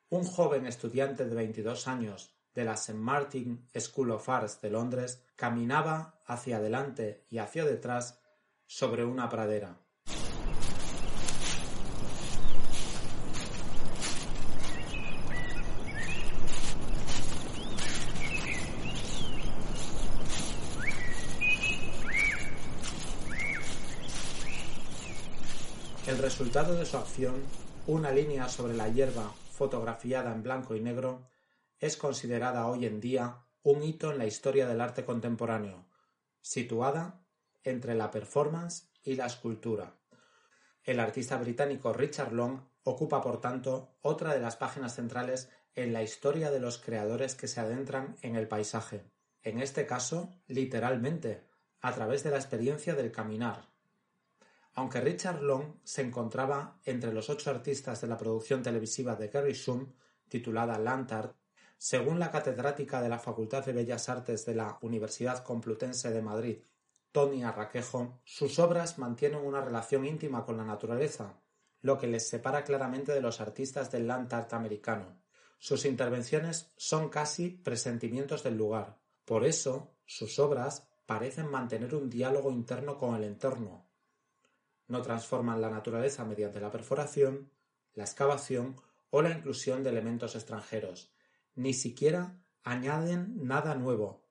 un 0.09 0.25
joven 0.25 0.65
estudiante 0.65 1.27
de 1.27 1.35
22 1.35 1.89
años 1.89 2.35
de 2.55 2.65
la 2.65 2.73
St. 2.73 2.95
Martin 2.95 3.69
School 3.79 4.13
of 4.13 4.27
Arts 4.31 4.63
de 4.63 4.71
Londres 4.71 5.23
caminaba 5.37 6.19
hacia 6.25 6.57
adelante 6.57 7.27
y 7.29 7.37
hacia 7.37 7.67
detrás 7.67 8.19
sobre 8.65 9.05
una 9.05 9.29
pradera. 9.29 9.77
El 26.10 26.10
resultado 26.23 26.75
de 26.75 26.87
su 26.87 26.97
acción, 26.97 27.43
una 27.87 28.11
línea 28.13 28.49
sobre 28.49 28.75
la 28.75 28.89
hierba 28.89 29.33
fotografiada 29.53 30.33
en 30.33 30.43
blanco 30.43 30.75
y 30.75 30.81
negro, 30.81 31.29
es 31.79 31.97
considerada 31.97 32.67
hoy 32.67 32.87
en 32.87 33.01
día 33.01 33.47
un 33.63 33.83
hito 33.83 34.13
en 34.13 34.19
la 34.19 34.27
historia 34.27 34.67
del 34.67 34.81
arte 34.81 35.05
contemporáneo, 35.05 35.87
situada 36.41 37.25
entre 37.63 37.95
la 37.95 38.11
performance 38.11 38.91
y 39.03 39.17
la 39.17 39.27
escultura. 39.27 39.97
El 40.83 41.01
artista 41.01 41.37
británico 41.37 41.93
Richard 41.93 42.33
Long 42.33 42.61
ocupa, 42.83 43.23
por 43.23 43.41
tanto, 43.41 43.97
otra 44.03 44.35
de 44.35 44.41
las 44.41 44.57
páginas 44.57 44.95
centrales 44.95 45.51
en 45.75 45.93
la 45.93 46.03
historia 46.03 46.51
de 46.51 46.61
los 46.61 46.79
creadores 46.79 47.35
que 47.35 47.49
se 47.49 47.61
adentran 47.61 48.17
en 48.23 48.37
el 48.37 48.49
paisaje, 48.49 49.11
en 49.43 49.61
este 49.61 49.87
caso, 49.87 50.35
literalmente, 50.47 51.47
a 51.81 51.95
través 51.95 52.25
de 52.25 52.31
la 52.31 52.37
experiencia 52.37 52.95
del 52.95 53.13
caminar. 53.13 53.70
Aunque 54.75 55.01
Richard 55.01 55.43
Long 55.43 55.77
se 55.85 56.03
encontraba 56.03 56.79
entre 56.85 57.13
los 57.13 57.29
ocho 57.29 57.51
artistas 57.51 58.01
de 58.01 58.07
la 58.07 58.17
producción 58.17 58.63
televisiva 58.63 59.17
de 59.17 59.29
Gary 59.29 59.53
Shum, 59.53 59.93
titulada 60.29 60.79
Lantard, 60.79 61.33
según 61.77 62.19
la 62.19 62.31
catedrática 62.31 63.01
de 63.01 63.09
la 63.09 63.19
Facultad 63.19 63.65
de 63.65 63.73
Bellas 63.73 64.09
Artes 64.09 64.45
de 64.45 64.55
la 64.55 64.79
Universidad 64.83 65.43
Complutense 65.43 66.11
de 66.11 66.23
Madrid, 66.23 66.59
Tony 67.13 67.43
Arraquejo, 67.43 68.21
sus 68.25 68.59
obras 68.59 68.99
mantienen 68.99 69.41
una 69.45 69.61
relación 69.61 70.05
íntima 70.05 70.45
con 70.45 70.57
la 70.57 70.65
naturaleza, 70.65 71.41
lo 71.83 71.99
que 71.99 72.07
les 72.07 72.29
separa 72.29 72.63
claramente 72.63 73.13
de 73.13 73.21
los 73.21 73.41
artistas 73.41 73.91
del 73.91 74.07
land 74.07 74.33
art 74.33 74.53
americano. 74.53 75.21
Sus 75.59 75.85
intervenciones 75.85 76.73
son 76.77 77.09
casi 77.09 77.51
presentimientos 77.51 78.43
del 78.43 78.57
lugar. 78.57 78.99
Por 79.25 79.45
eso, 79.45 79.97
sus 80.07 80.39
obras 80.39 80.89
parecen 81.07 81.51
mantener 81.51 81.95
un 81.95 82.09
diálogo 82.09 82.53
interno 82.53 82.97
con 82.97 83.17
el 83.17 83.25
entorno. 83.25 83.90
No 84.91 85.03
transforman 85.03 85.61
la 85.61 85.71
naturaleza 85.71 86.25
mediante 86.25 86.61
la 86.61 86.73
perforación, 86.73 87.49
la 87.95 88.03
excavación 88.03 88.75
o 89.11 89.23
la 89.23 89.31
inclusión 89.31 89.85
de 89.85 89.91
elementos 89.91 90.35
extranjeros. 90.35 91.13
Ni 91.55 91.75
siquiera 91.75 92.43
añaden 92.65 93.47
nada 93.47 93.77
nuevo. 93.77 94.27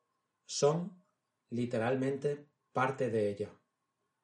Son, 0.45 1.01
literalmente, 1.49 2.45
parte 2.73 3.09
de 3.09 3.29
ella. 3.29 3.53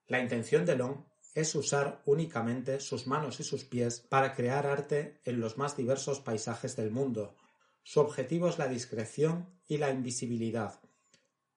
La 0.07 0.19
intención 0.19 0.65
de 0.65 0.75
Long 0.75 1.05
es 1.33 1.55
usar 1.55 2.01
únicamente 2.05 2.81
sus 2.81 3.07
manos 3.07 3.39
y 3.39 3.45
sus 3.45 3.63
pies 3.63 4.01
para 4.01 4.33
crear 4.33 4.67
arte 4.67 5.21
en 5.23 5.39
los 5.39 5.57
más 5.57 5.77
diversos 5.77 6.19
paisajes 6.19 6.75
del 6.75 6.91
mundo. 6.91 7.37
Su 7.81 8.01
objetivo 8.01 8.49
es 8.49 8.57
la 8.57 8.67
discreción 8.67 9.49
y 9.69 9.77
la 9.77 9.89
invisibilidad. 9.89 10.81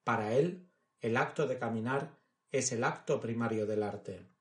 Para 0.05 0.35
él, 0.35 0.69
el 1.01 1.17
acto 1.17 1.49
de 1.49 1.59
caminar 1.59 2.17
es 2.53 2.71
el 2.71 2.85
acto 2.85 3.19
primario 3.19 3.67
del 3.67 3.83
arte. 3.83 4.38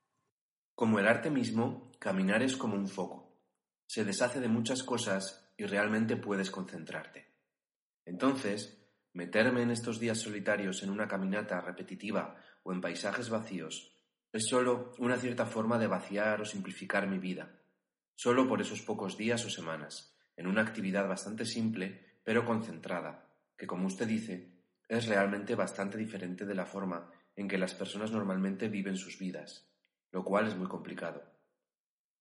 Como 0.78 1.00
el 1.00 1.08
arte 1.08 1.28
mismo, 1.28 1.90
caminar 1.98 2.40
es 2.40 2.56
como 2.56 2.76
un 2.76 2.86
foco. 2.86 3.36
Se 3.88 4.04
deshace 4.04 4.38
de 4.38 4.46
muchas 4.46 4.84
cosas 4.84 5.52
y 5.56 5.66
realmente 5.66 6.16
puedes 6.16 6.52
concentrarte. 6.52 7.34
Entonces, 8.04 8.78
meterme 9.12 9.62
en 9.62 9.72
estos 9.72 9.98
días 9.98 10.20
solitarios 10.20 10.84
en 10.84 10.90
una 10.90 11.08
caminata 11.08 11.60
repetitiva 11.60 12.36
o 12.62 12.72
en 12.72 12.80
paisajes 12.80 13.28
vacíos 13.28 13.98
es 14.32 14.46
solo 14.46 14.92
una 15.00 15.16
cierta 15.16 15.46
forma 15.46 15.80
de 15.80 15.88
vaciar 15.88 16.42
o 16.42 16.44
simplificar 16.44 17.08
mi 17.08 17.18
vida, 17.18 17.58
solo 18.14 18.46
por 18.46 18.60
esos 18.60 18.80
pocos 18.82 19.18
días 19.18 19.44
o 19.46 19.50
semanas, 19.50 20.16
en 20.36 20.46
una 20.46 20.62
actividad 20.62 21.08
bastante 21.08 21.44
simple, 21.44 22.20
pero 22.22 22.44
concentrada, 22.44 23.28
que 23.56 23.66
como 23.66 23.88
usted 23.88 24.06
dice, 24.06 24.52
es 24.88 25.08
realmente 25.08 25.56
bastante 25.56 25.98
diferente 25.98 26.46
de 26.46 26.54
la 26.54 26.66
forma 26.66 27.10
en 27.34 27.48
que 27.48 27.58
las 27.58 27.74
personas 27.74 28.12
normalmente 28.12 28.68
viven 28.68 28.96
sus 28.96 29.18
vidas, 29.18 29.67
lo 30.10 30.24
cual 30.24 30.48
es 30.48 30.56
muy 30.56 30.68
complicado. 30.68 31.22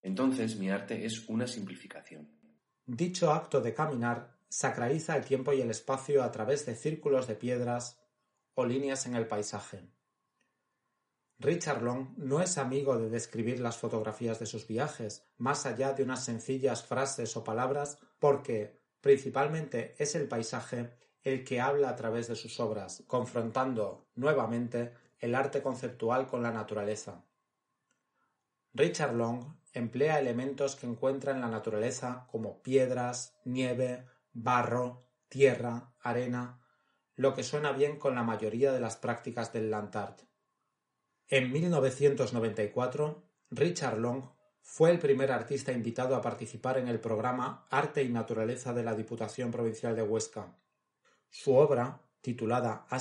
Entonces 0.01 0.57
mi 0.57 0.69
arte 0.69 1.05
es 1.05 1.27
una 1.27 1.47
simplificación. 1.47 2.29
Dicho 2.85 3.31
acto 3.31 3.61
de 3.61 3.73
caminar 3.73 4.37
sacraliza 4.49 5.15
el 5.17 5.25
tiempo 5.25 5.53
y 5.53 5.61
el 5.61 5.69
espacio 5.69 6.23
a 6.23 6.31
través 6.31 6.65
de 6.65 6.75
círculos 6.75 7.27
de 7.27 7.35
piedras 7.35 7.99
o 8.53 8.65
líneas 8.65 9.05
en 9.05 9.15
el 9.15 9.27
paisaje. 9.27 9.89
Richard 11.39 11.83
Long 11.83 12.17
no 12.17 12.41
es 12.41 12.57
amigo 12.57 12.97
de 12.97 13.09
describir 13.09 13.59
las 13.59 13.77
fotografías 13.77 14.39
de 14.39 14.47
sus 14.47 14.65
viajes, 14.67 15.27
más 15.37 15.67
allá 15.67 15.93
de 15.93 16.03
unas 16.03 16.25
sencillas 16.25 16.83
frases 16.83 17.37
o 17.37 17.43
palabras, 17.43 17.99
porque 18.17 18.81
principalmente 19.01 19.95
es 19.99 20.15
el 20.15 20.27
paisaje 20.27 20.95
el 21.21 21.43
que 21.43 21.61
habla 21.61 21.89
a 21.89 21.95
través 21.95 22.27
de 22.27 22.35
sus 22.35 22.59
obras, 22.59 23.03
confrontando 23.05 24.07
nuevamente 24.15 24.93
el 25.19 25.35
arte 25.35 25.61
conceptual 25.61 26.25
con 26.25 26.41
la 26.41 26.51
naturaleza. 26.51 27.23
Richard 28.77 29.15
Long 29.15 29.55
emplea 29.73 30.19
elementos 30.19 30.75
que 30.75 30.85
encuentra 30.85 31.31
en 31.31 31.41
la 31.41 31.47
naturaleza 31.47 32.27
como 32.31 32.61
piedras, 32.61 33.35
nieve, 33.43 34.05
barro, 34.33 35.09
tierra, 35.29 35.95
arena, 35.99 36.61
lo 37.15 37.33
que 37.33 37.41
suena 37.41 37.71
bien 37.71 37.97
con 37.97 38.13
la 38.13 38.21
mayoría 38.21 38.71
de 38.71 38.79
las 38.79 38.95
prácticas 38.95 39.51
del 39.51 39.71
land 39.71 39.95
art. 39.97 40.21
En 41.27 41.51
1994, 41.51 43.23
Richard 43.49 43.97
Long 43.97 44.29
fue 44.61 44.91
el 44.91 44.99
primer 44.99 45.31
artista 45.31 45.71
invitado 45.71 46.15
a 46.15 46.21
participar 46.21 46.77
en 46.77 46.87
el 46.87 46.99
programa 46.99 47.65
Arte 47.71 48.03
y 48.03 48.09
Naturaleza 48.09 48.73
de 48.73 48.83
la 48.83 48.93
Diputación 48.93 49.49
Provincial 49.49 49.95
de 49.95 50.03
Huesca. 50.03 50.55
Su 51.31 51.55
obra, 51.55 52.06
titulada 52.21 52.85
A 52.89 52.99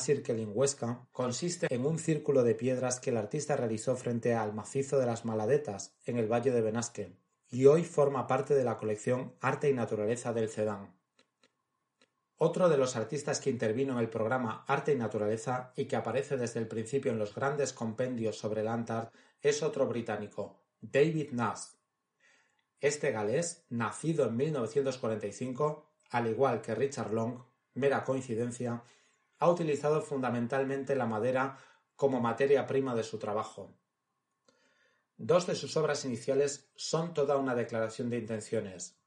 consiste 1.13 1.67
en 1.71 1.87
un 1.87 1.99
círculo 1.99 2.43
de 2.45 2.55
piedras 2.55 3.01
que 3.01 3.11
el 3.11 3.17
artista 3.17 3.57
realizó 3.57 3.97
frente 3.97 4.35
al 4.35 4.53
macizo 4.53 4.99
de 4.99 5.07
las 5.07 5.25
Maladetas, 5.25 5.97
en 6.05 6.19
el 6.19 6.31
Valle 6.31 6.51
de 6.51 6.61
Benasque, 6.61 7.17
y 7.49 7.67
hoy 7.67 7.85
forma 7.85 8.27
parte 8.27 8.55
de 8.55 8.65
la 8.65 8.79
colección 8.79 9.35
Arte 9.41 9.71
y 9.71 9.73
Naturaleza 9.73 10.33
del 10.33 10.49
CEDAN. 10.49 10.95
Otro 12.39 12.69
de 12.69 12.77
los 12.77 12.97
artistas 12.97 13.41
que 13.41 13.49
intervino 13.49 13.95
en 13.95 13.99
el 14.01 14.11
programa 14.11 14.65
Arte 14.69 14.93
y 14.93 14.97
Naturaleza 14.97 15.73
y 15.75 15.87
que 15.87 15.97
aparece 15.97 16.37
desde 16.37 16.61
el 16.61 16.69
principio 16.69 17.11
en 17.11 17.19
los 17.19 17.35
grandes 17.35 17.73
compendios 17.73 18.37
sobre 18.37 18.61
el 18.61 18.69
art 18.69 19.15
es 19.41 19.63
otro 19.63 19.87
británico, 19.87 20.61
David 20.83 21.31
Nash. 21.33 21.77
Este 22.79 23.11
galés, 23.11 23.65
nacido 23.71 24.27
en 24.27 24.37
1945, 24.37 25.91
al 26.11 26.27
igual 26.27 26.61
que 26.61 26.75
Richard 26.75 27.13
Long, 27.13 27.39
mera 27.73 28.05
coincidencia, 28.05 28.83
ha 29.39 29.51
utilizado 29.51 30.01
fundamentalmente 30.01 30.97
la 30.97 31.07
madera 31.07 31.59
como 31.95 32.21
materia 32.21 32.67
prima 32.67 32.95
de 32.95 33.03
su 33.03 33.19
trabajo. 33.19 33.75
Dos 35.17 35.47
de 35.47 35.55
sus 35.55 35.77
obras 35.77 36.05
iniciales 36.05 36.71
son 36.77 37.15
toda 37.15 37.37
una 37.37 37.55
declaración 37.55 38.11
de 38.11 38.19
intenciones. 38.19 38.99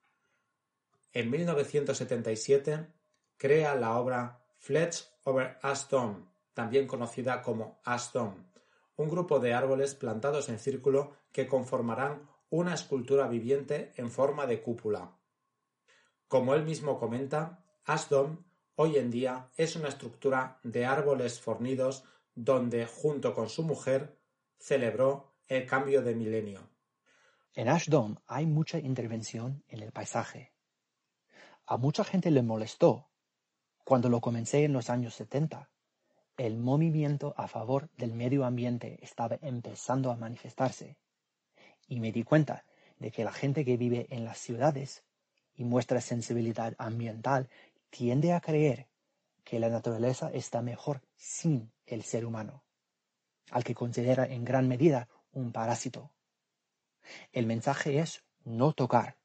En 1.14 1.30
1977 1.30 2.88
crea 3.38 3.76
la 3.76 3.98
obra 3.98 4.44
Fletch 4.58 5.06
over 5.24 5.58
Aston, 5.62 6.30
también 6.54 6.88
conocida 6.88 7.42
como 7.42 7.80
Aston, 7.84 8.52
un 8.96 9.10
grupo 9.10 9.40
de 9.40 9.54
árboles 9.54 9.96
plantados 9.96 10.50
en 10.50 10.60
círculo 10.60 11.14
que 11.32 11.48
conformarán 11.48 12.28
una 12.50 12.74
escultura 12.74 13.28
viviente 13.28 13.94
en 13.96 14.10
forma 14.10 14.46
de 14.46 14.62
cúpula. 14.62 15.16
Como 16.28 16.54
él 16.54 16.64
mismo 16.64 17.00
comenta, 17.00 17.64
Aston 17.86 18.46
hoy 18.82 18.96
en 18.96 19.12
día 19.12 19.50
es 19.58 19.76
una 19.76 19.90
estructura 19.90 20.58
de 20.64 20.86
árboles 20.86 21.42
fornidos 21.42 22.06
donde, 22.34 22.86
junto 22.86 23.34
con 23.34 23.50
su 23.50 23.62
mujer, 23.64 24.18
celebró 24.58 25.34
el 25.50 25.66
cambio 25.66 26.02
de 26.02 26.16
milenio. 26.16 26.62
En 27.54 27.68
Ashdom 27.68 28.16
hay 28.26 28.46
mucha 28.46 28.80
intervención 28.80 29.66
en 29.68 29.84
el 29.84 29.92
paisaje. 29.92 30.54
A 31.66 31.76
mucha 31.76 32.06
gente 32.06 32.32
le 32.32 32.42
molestó 32.42 33.10
cuando 33.84 34.08
lo 34.08 34.22
comencé 34.22 34.64
en 34.64 34.72
los 34.72 34.90
años 34.90 35.14
70, 35.16 35.70
el 36.38 36.58
movimiento 36.58 37.34
a 37.36 37.50
favor 37.50 37.90
del 37.98 38.14
medio 38.14 38.46
ambiente 38.46 38.98
estaba 39.02 39.38
empezando 39.42 40.10
a 40.10 40.16
manifestarse 40.16 40.98
y 41.86 42.00
me 42.00 42.14
di 42.14 42.24
cuenta 42.24 42.64
de 42.98 43.12
que 43.12 43.26
la 43.26 43.34
gente 43.34 43.66
que 43.66 43.76
vive 43.76 44.08
en 44.10 44.24
las 44.24 44.38
ciudades 44.38 45.04
y 45.54 45.66
muestra 45.66 46.00
sensibilidad 46.00 46.74
ambiental 46.78 47.50
tiende 47.90 48.34
a 48.34 48.42
creer 48.42 48.88
que 49.44 49.60
la 49.60 49.70
naturaleza 49.70 50.30
está 50.32 50.62
mejor 50.62 51.02
sin 51.16 51.72
el 51.86 52.04
ser 52.04 52.26
humano, 52.26 52.64
al 53.52 53.64
que 53.64 53.76
considera 53.76 54.26
en 54.26 54.46
gran 54.46 54.68
medida 54.68 55.10
un 55.32 55.52
parásito. 55.52 56.12
El 57.32 57.46
mensaje 57.46 58.00
es 58.00 58.24
no 58.44 58.74
tocar. 58.74 59.18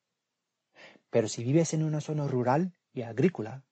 Pero 1.10 1.28
si 1.28 1.44
vives 1.44 1.74
en 1.74 1.82
una 1.82 2.00
zona 2.00 2.26
rural 2.26 2.72
y 2.92 3.02
agrícola, 3.02 3.64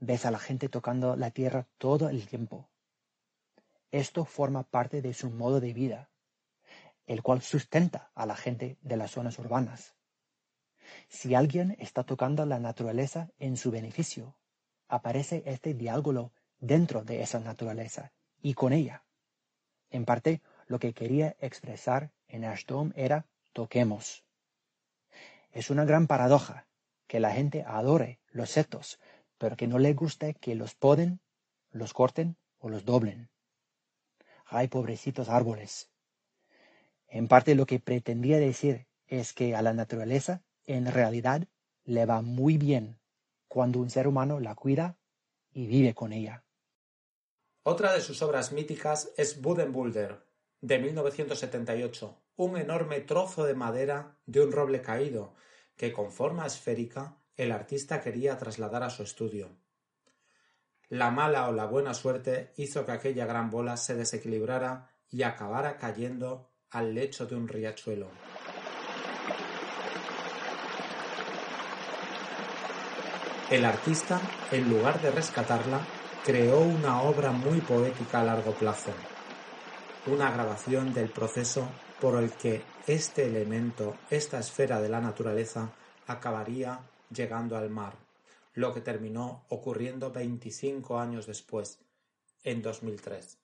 ves 0.00 0.24
a 0.26 0.30
la 0.30 0.38
gente 0.38 0.68
tocando 0.68 1.16
la 1.16 1.30
tierra 1.30 1.68
todo 1.78 2.08
el 2.08 2.26
tiempo. 2.26 2.68
Esto 3.90 4.24
forma 4.24 4.62
parte 4.64 5.02
de 5.02 5.12
su 5.12 5.30
modo 5.30 5.60
de 5.60 5.74
vida, 5.74 6.10
el 7.06 7.22
cual 7.22 7.42
sustenta 7.42 8.10
a 8.14 8.26
la 8.26 8.34
gente 8.34 8.78
de 8.80 8.96
las 8.96 9.12
zonas 9.12 9.38
urbanas. 9.38 9.94
Si 11.08 11.34
alguien 11.34 11.76
está 11.78 12.04
tocando 12.04 12.44
la 12.46 12.58
naturaleza 12.58 13.30
en 13.38 13.56
su 13.56 13.70
beneficio, 13.70 14.36
aparece 14.88 15.42
este 15.46 15.74
diálogo 15.74 16.32
dentro 16.58 17.04
de 17.04 17.22
esa 17.22 17.40
naturaleza 17.40 18.12
y 18.40 18.54
con 18.54 18.72
ella. 18.72 19.04
En 19.90 20.04
parte, 20.04 20.42
lo 20.66 20.78
que 20.78 20.94
quería 20.94 21.36
expresar 21.40 22.12
en 22.28 22.44
Ashdom 22.44 22.92
era 22.96 23.26
toquemos. 23.52 24.24
Es 25.50 25.70
una 25.70 25.84
gran 25.84 26.06
paradoja 26.06 26.66
que 27.06 27.20
la 27.20 27.32
gente 27.32 27.62
adore 27.66 28.20
los 28.30 28.50
setos, 28.50 28.98
pero 29.36 29.56
que 29.56 29.66
no 29.66 29.78
le 29.78 29.92
guste 29.92 30.34
que 30.34 30.54
los 30.54 30.74
poden, 30.74 31.20
los 31.70 31.92
corten 31.92 32.36
o 32.58 32.70
los 32.70 32.84
doblen. 32.84 33.28
Ay, 34.46 34.68
pobrecitos 34.68 35.28
árboles. 35.28 35.90
En 37.08 37.28
parte 37.28 37.54
lo 37.54 37.66
que 37.66 37.80
pretendía 37.80 38.38
decir 38.38 38.86
es 39.06 39.34
que 39.34 39.54
a 39.54 39.60
la 39.60 39.74
naturaleza, 39.74 40.42
en 40.66 40.86
realidad, 40.86 41.48
le 41.84 42.06
va 42.06 42.22
muy 42.22 42.58
bien 42.58 43.00
cuando 43.48 43.80
un 43.80 43.90
ser 43.90 44.06
humano 44.06 44.40
la 44.40 44.54
cuida 44.54 44.96
y 45.50 45.66
vive 45.66 45.94
con 45.94 46.12
ella. 46.12 46.44
Otra 47.64 47.92
de 47.92 48.00
sus 48.00 48.22
obras 48.22 48.52
míticas 48.52 49.12
es 49.16 49.40
Budenbulder, 49.40 50.26
de 50.60 50.78
1978, 50.78 52.16
un 52.36 52.56
enorme 52.56 53.00
trozo 53.00 53.44
de 53.44 53.54
madera 53.54 54.16
de 54.26 54.40
un 54.40 54.52
roble 54.52 54.80
caído, 54.80 55.34
que 55.76 55.92
con 55.92 56.10
forma 56.10 56.46
esférica 56.46 57.18
el 57.36 57.52
artista 57.52 58.00
quería 58.00 58.36
trasladar 58.38 58.82
a 58.82 58.90
su 58.90 59.02
estudio. 59.02 59.50
La 60.88 61.10
mala 61.10 61.48
o 61.48 61.52
la 61.52 61.66
buena 61.66 61.94
suerte 61.94 62.52
hizo 62.56 62.84
que 62.84 62.92
aquella 62.92 63.26
gran 63.26 63.50
bola 63.50 63.76
se 63.76 63.94
desequilibrara 63.94 64.90
y 65.08 65.22
acabara 65.22 65.76
cayendo 65.76 66.50
al 66.70 66.94
lecho 66.94 67.26
de 67.26 67.36
un 67.36 67.48
riachuelo. 67.48 68.08
El 73.52 73.66
artista, 73.66 74.18
en 74.50 74.70
lugar 74.70 75.02
de 75.02 75.10
rescatarla, 75.10 75.78
creó 76.24 76.60
una 76.60 77.02
obra 77.02 77.32
muy 77.32 77.60
poética 77.60 78.22
a 78.22 78.24
largo 78.24 78.52
plazo, 78.54 78.92
una 80.06 80.30
grabación 80.30 80.94
del 80.94 81.10
proceso 81.10 81.68
por 82.00 82.16
el 82.22 82.30
que 82.30 82.62
este 82.86 83.26
elemento, 83.26 83.94
esta 84.08 84.38
esfera 84.38 84.80
de 84.80 84.88
la 84.88 85.02
naturaleza, 85.02 85.70
acabaría 86.06 86.80
llegando 87.14 87.58
al 87.58 87.68
mar, 87.68 87.92
lo 88.54 88.72
que 88.72 88.80
terminó 88.80 89.44
ocurriendo 89.50 90.10
25 90.10 90.98
años 90.98 91.26
después, 91.26 91.78
en 92.44 92.62
2003. 92.62 93.41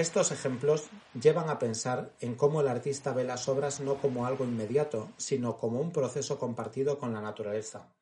Estos 0.00 0.32
ejemplos 0.32 0.88
llevan 1.12 1.50
a 1.50 1.58
pensar 1.58 2.14
en 2.20 2.34
cómo 2.34 2.62
el 2.62 2.68
artista 2.68 3.12
ve 3.12 3.22
las 3.22 3.50
obras 3.50 3.80
no 3.80 3.96
como 3.96 4.24
algo 4.24 4.44
inmediato, 4.44 5.10
sino 5.18 5.58
como 5.58 5.78
un 5.78 5.92
proceso 5.92 6.38
compartido 6.38 6.98
con 6.98 7.12
la 7.12 7.20
naturaleza, 7.20 7.92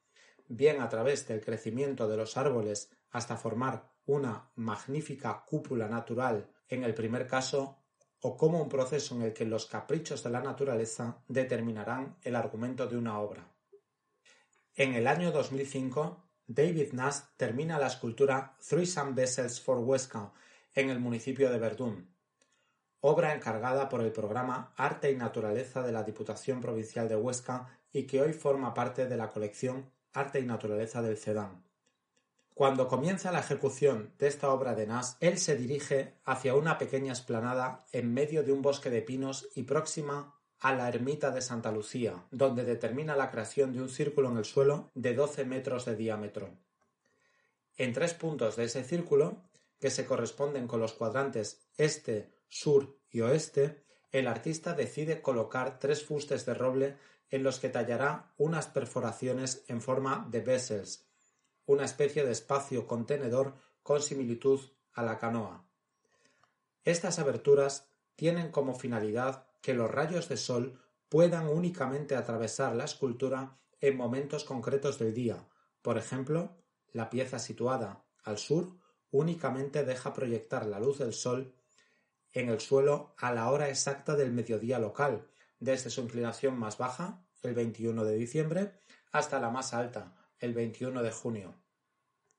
bien 0.47 0.81
a 0.81 0.89
través 0.89 1.27
del 1.27 1.45
crecimiento 1.45 2.07
de 2.07 2.17
los 2.17 2.37
árboles 2.37 2.89
hasta 3.11 3.37
formar 3.37 3.91
una 4.07 4.49
magnífica 4.55 5.45
cúpula 5.45 5.89
natural 5.89 6.49
en 6.69 6.85
el 6.85 6.95
primer 6.95 7.27
caso, 7.27 7.79
o 8.21 8.37
como 8.37 8.63
un 8.63 8.69
proceso 8.69 9.17
en 9.17 9.23
el 9.23 9.33
que 9.33 9.45
los 9.45 9.67
caprichos 9.67 10.23
de 10.23 10.31
la 10.31 10.41
naturaleza 10.41 11.19
determinarán 11.27 12.17
el 12.23 12.37
argumento 12.37 12.87
de 12.87 12.97
una 12.97 13.19
obra. 13.19 13.45
En 14.77 14.95
el 14.95 15.09
año 15.09 15.33
2005, 15.33 16.23
David 16.47 16.93
Nash 16.93 17.23
termina 17.37 17.77
la 17.77 17.89
escultura 17.89 18.57
Three 18.65 18.87
Sun 18.87 19.17
Vessels 19.17 19.61
for 19.61 19.79
Huesca 19.79 20.33
en 20.75 20.91
el 20.91 21.01
municipio 21.01 21.51
de 21.51 21.59
Verdún, 21.59 22.09
obra 23.01 23.35
encargada 23.35 23.89
por 23.89 24.01
el 24.01 24.13
programa 24.13 24.73
Arte 24.77 25.11
y 25.11 25.17
Naturaleza 25.17 25.83
de 25.83 25.93
la 25.93 26.03
Diputación 26.03 26.61
Provincial 26.61 27.09
de 27.09 27.17
Huesca 27.17 27.79
y 27.93 28.05
que 28.05 28.21
hoy 28.21 28.33
forma 28.33 28.75
parte 28.75 29.07
de 29.07 29.17
la 29.17 29.31
colección 29.31 29.91
Arte 30.13 30.41
y 30.41 30.45
Naturaleza 30.45 31.03
del 31.03 31.17
CEDAN. 31.17 31.63
Cuando 32.55 32.89
comienza 32.89 33.31
la 33.31 33.39
ejecución 33.39 34.13
de 34.19 34.27
esta 34.27 34.51
obra 34.51 34.75
de 34.75 34.87
Nas, 34.87 35.17
él 35.21 35.39
se 35.39 35.55
dirige 35.55 36.15
hacia 36.25 36.57
una 36.57 36.77
pequeña 36.77 37.13
esplanada 37.13 37.85
en 37.93 38.13
medio 38.13 38.43
de 38.43 38.51
un 38.51 38.63
bosque 38.63 38.91
de 38.91 39.01
pinos 39.01 39.49
y 39.55 39.63
próxima 39.63 40.35
a 40.59 40.75
la 40.75 40.89
ermita 40.89 41.31
de 41.31 41.41
Santa 41.41 41.71
Lucía, 41.71 42.25
donde 42.33 42.65
determina 42.65 43.15
la 43.15 43.31
creación 43.31 43.73
de 43.73 43.81
un 43.81 43.89
círculo 43.89 44.29
en 44.31 44.39
el 44.39 44.45
suelo 44.45 44.91
de 44.95 45.15
12 45.15 45.45
metros 45.45 45.85
de 45.85 45.95
diámetro. 45.95 46.51
En 47.77 47.93
tres 47.93 48.13
puntos 48.15 48.57
de 48.57 48.65
ese 48.65 48.83
círculo 48.83 49.37
que 49.81 49.91
se 49.91 50.07
corresponden 50.07 50.67
con 50.67 50.81
los 50.81 50.93
cuadrantes 50.93 51.69
este, 51.77 52.33
sur 52.49 52.99
y 53.11 53.21
oeste, 53.21 53.85
el 54.11 54.27
artista 54.27 54.73
decide 54.73 55.23
colocar 55.23 55.79
tres 55.79 56.05
fustes 56.05 56.47
de 56.47 56.55
roble 56.55 56.97
en 57.31 57.43
los 57.43 57.59
que 57.59 57.69
tallará 57.69 58.33
unas 58.39 58.67
perforaciones 58.67 59.65
en 59.69 59.83
forma 59.83 60.27
de 60.31 60.41
vessels, 60.41 61.07
una 61.67 61.85
especie 61.85 62.25
de 62.25 62.33
espacio 62.33 62.87
contenedor 62.87 63.55
con 63.83 64.01
similitud 64.03 64.61
a 64.95 65.03
la 65.03 65.19
canoa. 65.19 65.67
Estas 66.85 67.19
aberturas 67.19 67.89
tienen 68.17 68.51
como 68.51 68.75
finalidad 68.75 69.47
que 69.61 69.75
los 69.75 69.91
rayos 69.91 70.29
de 70.29 70.37
sol 70.39 70.81
puedan 71.09 71.49
únicamente 71.49 72.17
atravesar 72.17 72.75
la 72.75 72.85
escultura 72.85 73.59
en 73.81 73.97
momentos 73.97 74.45
concretos 74.45 74.99
del 74.99 75.15
día, 75.15 75.47
por 75.83 75.99
ejemplo, 75.99 76.57
la 76.93 77.11
pieza 77.11 77.39
situada 77.39 78.05
al 78.25 78.39
sur 78.39 78.73
únicamente 79.11 79.85
deja 79.85 80.13
proyectar 80.13 80.67
la 80.67 80.81
luz 80.81 80.99
del 80.99 81.13
sol 81.13 81.55
en 82.33 82.49
el 82.49 82.61
suelo 82.61 83.15
a 83.17 83.33
la 83.33 83.51
hora 83.51 83.69
exacta 83.69 84.17
del 84.17 84.33
mediodía 84.33 84.79
local, 84.79 85.27
desde 85.61 85.91
su 85.91 86.03
inclinación 86.03 86.59
más 86.59 86.79
baja, 86.79 87.25
el 87.43 87.55
21 87.55 88.05
de 88.05 88.17
diciembre, 88.17 88.73
hasta 89.13 89.41
la 89.41 89.51
más 89.51 89.75
alta, 89.75 90.15
el 90.39 90.55
21 90.55 91.03
de 91.03 91.11
junio. 91.11 91.55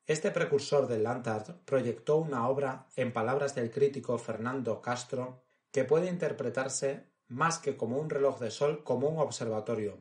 Este 0.05 0.31
precursor 0.31 0.87
del 0.87 1.03
Landart 1.03 1.63
proyectó 1.65 2.17
una 2.17 2.47
obra, 2.47 2.87
en 2.95 3.13
palabras 3.13 3.55
del 3.55 3.71
crítico 3.71 4.17
Fernando 4.17 4.81
Castro, 4.81 5.43
que 5.71 5.83
puede 5.83 6.07
interpretarse 6.07 7.05
más 7.27 7.59
que 7.59 7.77
como 7.77 7.97
un 7.97 8.09
reloj 8.09 8.39
de 8.39 8.49
sol, 8.49 8.83
como 8.83 9.07
un 9.07 9.19
observatorio, 9.19 9.99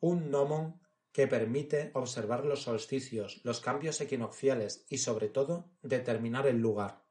un 0.00 0.30
gnomon 0.30 0.78
que 1.16 1.26
permite 1.26 1.92
observar 1.94 2.44
los 2.44 2.64
solsticios, 2.64 3.40
los 3.42 3.60
cambios 3.60 4.02
equinocciales 4.02 4.84
y, 4.90 4.98
sobre 4.98 5.30
todo, 5.30 5.70
determinar 5.80 6.46
el 6.46 6.58
lugar. 6.58 7.06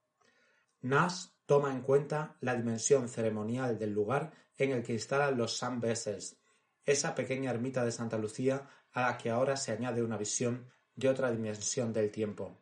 Nash 0.81 1.29
toma 1.47 1.71
en 1.71 1.81
cuenta 1.81 2.37
la 2.39 2.55
dimensión 2.55 3.09
ceremonial 3.09 3.79
del 3.79 3.93
lugar 3.93 4.31
en 4.59 4.73
el 4.73 4.83
que 4.83 4.93
instalan 4.93 5.39
los 5.39 5.57
Sun 5.57 5.79
Vessels, 5.79 6.37
esa 6.85 7.15
pequeña 7.15 7.49
ermita 7.49 7.83
de 7.83 7.91
Santa 7.91 8.19
Lucía 8.19 8.69
a 8.91 9.01
la 9.01 9.17
que 9.17 9.31
ahora 9.31 9.57
se 9.57 9.71
añade 9.71 10.03
una 10.03 10.17
visión 10.17 10.69
de 10.93 11.09
otra 11.09 11.31
dimensión 11.31 11.91
del 11.91 12.11
tiempo. 12.11 12.55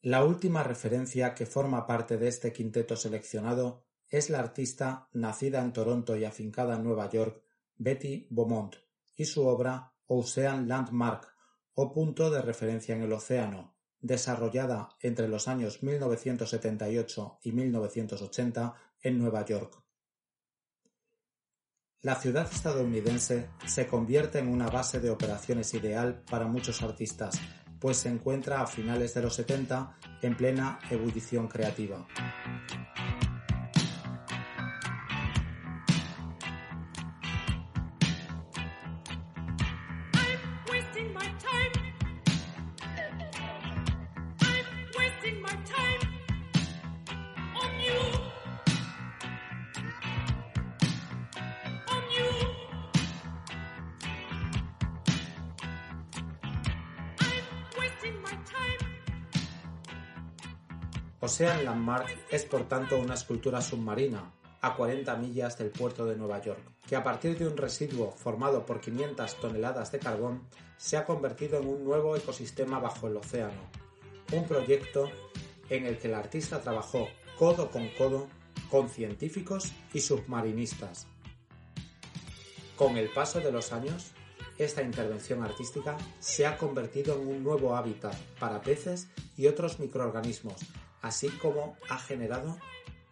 La 0.00 0.24
última 0.24 0.62
referencia 0.62 1.34
que 1.34 1.44
forma 1.44 1.86
parte 1.86 2.16
de 2.16 2.28
este 2.28 2.54
quinteto 2.54 2.96
seleccionado 2.96 3.84
es 4.08 4.30
la 4.30 4.38
artista 4.38 5.10
nacida 5.12 5.60
en 5.60 5.74
Toronto 5.74 6.16
y 6.16 6.24
afincada 6.24 6.76
en 6.76 6.84
Nueva 6.84 7.10
York, 7.10 7.42
Betty 7.76 8.26
Beaumont, 8.30 8.76
y 9.20 9.26
su 9.26 9.46
obra 9.46 9.92
Ocean 10.06 10.66
Landmark 10.66 11.28
o 11.74 11.92
punto 11.92 12.30
de 12.30 12.40
referencia 12.40 12.96
en 12.96 13.02
el 13.02 13.12
océano, 13.12 13.76
desarrollada 14.00 14.96
entre 14.98 15.28
los 15.28 15.46
años 15.46 15.82
1978 15.82 17.40
y 17.42 17.52
1980 17.52 18.74
en 19.02 19.18
Nueva 19.18 19.44
York. 19.44 19.84
La 22.00 22.14
ciudad 22.14 22.48
estadounidense 22.50 23.50
se 23.66 23.86
convierte 23.86 24.38
en 24.38 24.48
una 24.48 24.70
base 24.70 25.00
de 25.00 25.10
operaciones 25.10 25.74
ideal 25.74 26.24
para 26.30 26.46
muchos 26.46 26.80
artistas, 26.80 27.38
pues 27.78 27.98
se 27.98 28.08
encuentra 28.08 28.62
a 28.62 28.66
finales 28.66 29.12
de 29.12 29.20
los 29.20 29.34
70 29.34 29.98
en 30.22 30.34
plena 30.34 30.78
ebullición 30.88 31.46
creativa. 31.46 32.08
Ocean 61.22 61.66
Landmark 61.66 62.08
es 62.30 62.46
por 62.46 62.66
tanto 62.66 62.96
una 62.96 63.12
escultura 63.12 63.60
submarina 63.60 64.32
a 64.62 64.74
40 64.74 65.16
millas 65.16 65.58
del 65.58 65.68
puerto 65.68 66.06
de 66.06 66.16
Nueva 66.16 66.40
York, 66.40 66.60
que 66.88 66.96
a 66.96 67.02
partir 67.02 67.36
de 67.36 67.46
un 67.46 67.58
residuo 67.58 68.10
formado 68.10 68.64
por 68.64 68.80
500 68.80 69.38
toneladas 69.38 69.92
de 69.92 69.98
carbón 69.98 70.48
se 70.78 70.96
ha 70.96 71.04
convertido 71.04 71.60
en 71.60 71.68
un 71.68 71.84
nuevo 71.84 72.16
ecosistema 72.16 72.78
bajo 72.78 73.06
el 73.06 73.18
océano, 73.18 73.60
un 74.32 74.48
proyecto 74.48 75.10
en 75.68 75.84
el 75.84 75.98
que 75.98 76.08
el 76.08 76.14
artista 76.14 76.62
trabajó 76.62 77.06
codo 77.38 77.70
con 77.70 77.90
codo 77.98 78.26
con 78.70 78.88
científicos 78.88 79.72
y 79.92 80.00
submarinistas. 80.00 81.06
Con 82.76 82.96
el 82.96 83.10
paso 83.10 83.40
de 83.40 83.52
los 83.52 83.74
años, 83.74 84.12
esta 84.56 84.80
intervención 84.80 85.42
artística 85.42 85.98
se 86.18 86.46
ha 86.46 86.56
convertido 86.56 87.20
en 87.20 87.28
un 87.28 87.44
nuevo 87.44 87.76
hábitat 87.76 88.14
para 88.38 88.62
peces 88.62 89.08
y 89.36 89.48
otros 89.48 89.80
microorganismos, 89.80 90.62
así 91.02 91.28
como 91.38 91.76
ha 91.88 91.98
generado 91.98 92.58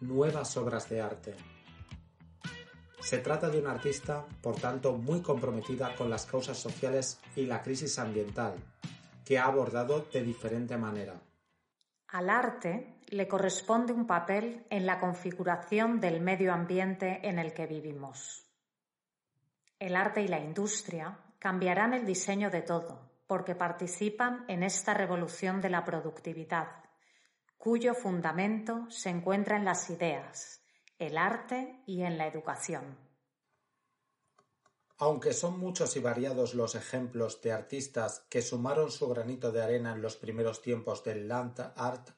nuevas 0.01 0.55
obras 0.57 0.89
de 0.89 1.01
arte. 1.01 1.35
Se 2.99 3.19
trata 3.19 3.49
de 3.49 3.59
una 3.59 3.71
artista, 3.71 4.25
por 4.41 4.57
tanto, 4.57 4.93
muy 4.93 5.21
comprometida 5.21 5.95
con 5.95 6.09
las 6.09 6.25
causas 6.25 6.57
sociales 6.57 7.19
y 7.35 7.45
la 7.45 7.61
crisis 7.61 7.97
ambiental, 7.97 8.55
que 9.25 9.39
ha 9.39 9.45
abordado 9.45 10.07
de 10.11 10.21
diferente 10.21 10.77
manera. 10.77 11.13
Al 12.09 12.29
arte 12.29 12.99
le 13.07 13.27
corresponde 13.27 13.93
un 13.93 14.05
papel 14.05 14.65
en 14.69 14.85
la 14.85 14.99
configuración 14.99 15.99
del 15.99 16.21
medio 16.21 16.53
ambiente 16.53 17.19
en 17.23 17.39
el 17.39 17.53
que 17.53 17.67
vivimos. 17.67 18.45
El 19.79 19.95
arte 19.95 20.21
y 20.21 20.27
la 20.27 20.39
industria 20.39 21.17
cambiarán 21.39 21.93
el 21.93 22.05
diseño 22.05 22.49
de 22.49 22.61
todo, 22.61 23.09
porque 23.27 23.55
participan 23.55 24.43
en 24.47 24.63
esta 24.63 24.93
revolución 24.93 25.61
de 25.61 25.69
la 25.69 25.85
productividad, 25.85 26.67
cuyo 27.59 27.93
fundamento 27.93 28.89
se 28.89 29.09
encuentra 29.09 29.57
en 29.57 29.65
las 29.65 29.89
ideas, 29.89 30.61
el 30.97 31.17
arte 31.17 31.83
y 31.85 32.03
en 32.03 32.17
la 32.17 32.25
educación. 32.25 32.97
Aunque 34.97 35.33
son 35.33 35.59
muchos 35.59 35.97
y 35.97 35.99
variados 35.99 36.53
los 36.53 36.75
ejemplos 36.75 37.41
de 37.41 37.51
artistas 37.51 38.25
que 38.29 38.41
sumaron 38.41 38.89
su 38.91 39.09
granito 39.09 39.51
de 39.51 39.61
arena 39.61 39.91
en 39.91 40.01
los 40.01 40.15
primeros 40.15 40.61
tiempos 40.61 41.03
del 41.03 41.27
land 41.27 41.59
art, 41.75 42.11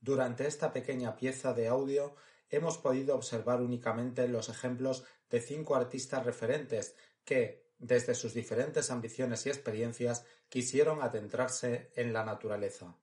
durante 0.00 0.46
esta 0.46 0.72
pequeña 0.72 1.16
pieza 1.16 1.52
de 1.52 1.68
audio 1.68 2.14
hemos 2.48 2.78
podido 2.78 3.14
observar 3.14 3.60
únicamente 3.60 4.26
los 4.26 4.48
ejemplos 4.48 5.04
de 5.28 5.42
cinco 5.42 5.76
artistas 5.76 6.24
referentes 6.24 6.96
que, 7.26 7.74
desde 7.78 8.14
sus 8.14 8.32
diferentes 8.32 8.90
ambiciones 8.90 9.44
y 9.44 9.50
experiencias, 9.50 10.24
quisieron 10.48 11.02
adentrarse 11.02 11.90
en 11.94 12.14
la 12.14 12.24
naturaleza. 12.24 12.96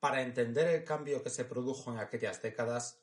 Para 0.00 0.22
entender 0.22 0.66
el 0.68 0.84
cambio 0.84 1.22
que 1.22 1.28
se 1.28 1.44
produjo 1.44 1.92
en 1.92 1.98
aquellas 1.98 2.40
décadas, 2.40 3.02